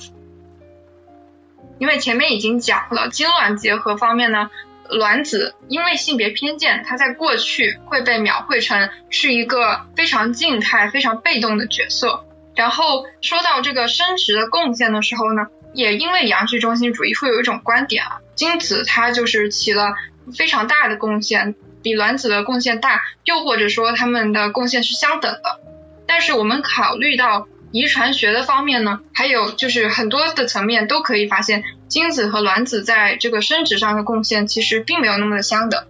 [1.83, 4.51] 因为前面已经讲了精卵结合方面呢，
[4.89, 12.25] 卵子因为性别偏见，它在过去会被描绘成是一个非常静态、非常被动的角色。
[12.55, 19.93] 然后说到这个生殖的贡献的时候呢，也因为阳具中心主义会有一种观点啊，精子它就是起了
[20.39, 25.61] 非常大的贡献，比卵子的贡献大，又或者说它们的贡献是相等的。
[26.07, 27.49] 但是我们考虑到。
[27.73, 35.85] 遗传学的方面呢，还有就是很多的层面都可以发现，精子和卵子在这个生殖上的贡献其实并没有那么的相等。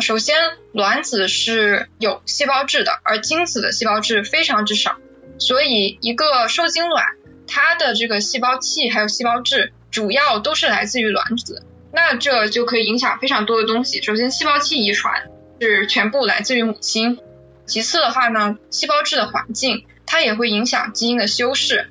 [0.00, 0.36] 首先
[0.72, 4.96] 卵子是有细胞质的，而精子的细胞质非常之少，
[5.38, 7.04] 所以一个受精卵
[7.46, 14.02] 它的这个细胞器还有细胞质主要都是来自于卵子，那这就可以影响非常多的东西。
[14.02, 15.30] 首先细胞器遗传
[15.60, 17.18] 是全部来自于母亲，
[17.66, 19.84] 其次的话呢，细胞质的环境。
[20.16, 21.90] 它也会影响基因的修饰，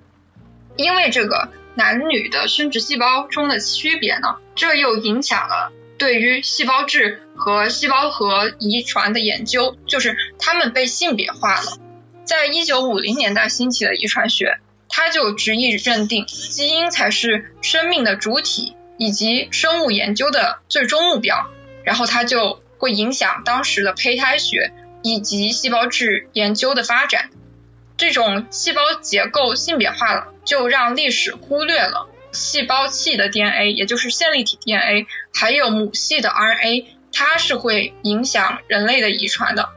[0.77, 11.77] 因为这个男女的生殖细胞中的区别呢，这又影响了对于细胞质和细胞核遗传的研究，就是它们被性别化了。
[12.23, 14.57] 在一九五零年代兴起的遗传学，
[14.89, 21.45] 它就执意认定基因才是生命的主体以及生物研究的最终目标，
[21.83, 24.71] 然后它就会影响当时的胚胎学
[25.03, 27.29] 以及细胞质研究的发展。
[27.97, 39.69] 这种细胞结构性别化了，就让历史忽略了细胞器的 DNA，也就是线粒体 DNA，还有母系的 RNA，它是会影响人类的遗传的。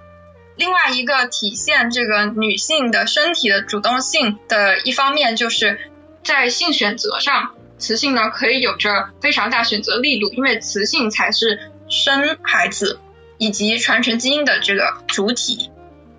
[0.56, 5.78] 另外一个体现这个女性的身体的主动性的一方面，就是
[6.24, 12.98] 在性选择上，雌性呢可以有着非常大选择力度，因为雌性才是生孩子
[13.38, 15.70] 以及传承基因的这个主体，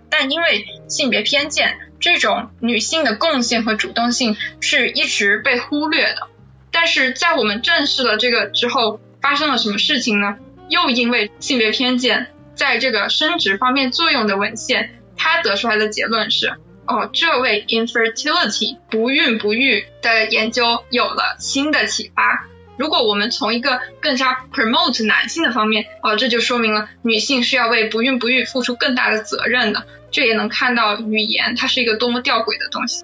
[0.09, 1.77] 但因为性别偏见。
[1.99, 6.27] 这种女性的贡献和主动性是一直被忽略的，
[6.71, 10.37] 但是在我们正视了这个之后，发生了什么事情呢？
[10.69, 16.53] 又因为性别偏见在这个生殖方面作用的文献，它得出来的结论是：
[16.85, 22.45] 哦，这位 infertility 不孕不育的研究有了新的启发。
[22.77, 29.85] 如果我们从一个更加 promote 男性的方面，哦，这就说明了女性是要为不孕不育付出更大的责任的。
[30.11, 33.03] 这也能看到语言，它是一个多么吊诡的东西。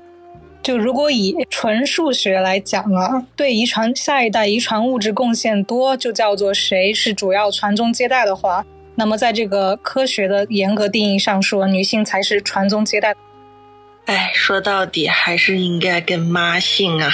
[0.63, 8.65] 就如果以纯数学来讲啊，对遗传下一代遗传物质贡献多，就叫做谁是主要传宗接代的话，
[8.95, 13.13] 那么在这个科学的严格定义上说，女性才是传宗接代。
[14.05, 17.11] 哎，说到底还是应该跟妈姓啊。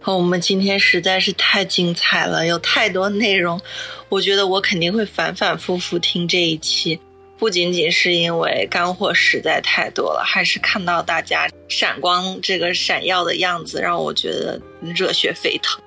[0.00, 3.60] 和我们今天实在是太精彩了，有太多内容，
[4.08, 6.98] 我觉得我肯定会反反复复听这一期。
[7.38, 15.80] 不仅仅是因为干货实在太多了，还是看到大家闪光这个闪耀的样子，让我觉得热血沸腾。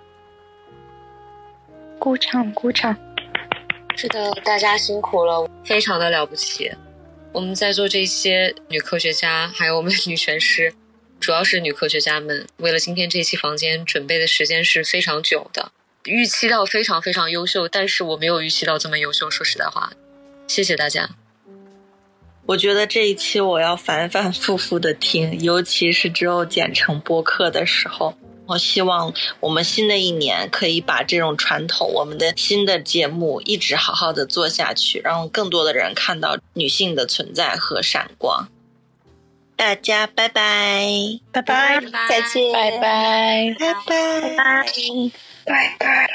[1.99, 2.95] 鼓掌，鼓掌！
[3.97, 6.71] 是的，大家辛苦了，非常的了不起。
[7.33, 10.73] 我们在座这些女科学家，还有我们女权师，
[11.19, 15.71] 主要是女科学家们，为了今天这期房间准备的时间是非常久的。
[16.05, 19.29] 预期到非常非常优秀，但是我没有预期到这么优秀。
[19.29, 19.91] 说实在话，
[20.47, 21.09] 谢谢大家。
[22.51, 28.13] 我觉得这一期我要反反复复的听，尤其是之后剪成播客的时候。
[28.45, 38.49] 我希望我们新的一年可以把这种传统，我们的新的节目一直好好的做下去，让更多的人看到女性的存在和闪光。
[39.55, 40.89] 大家拜拜，
[41.31, 44.33] 拜拜，再见，拜拜，拜拜，
[45.45, 46.09] 拜拜。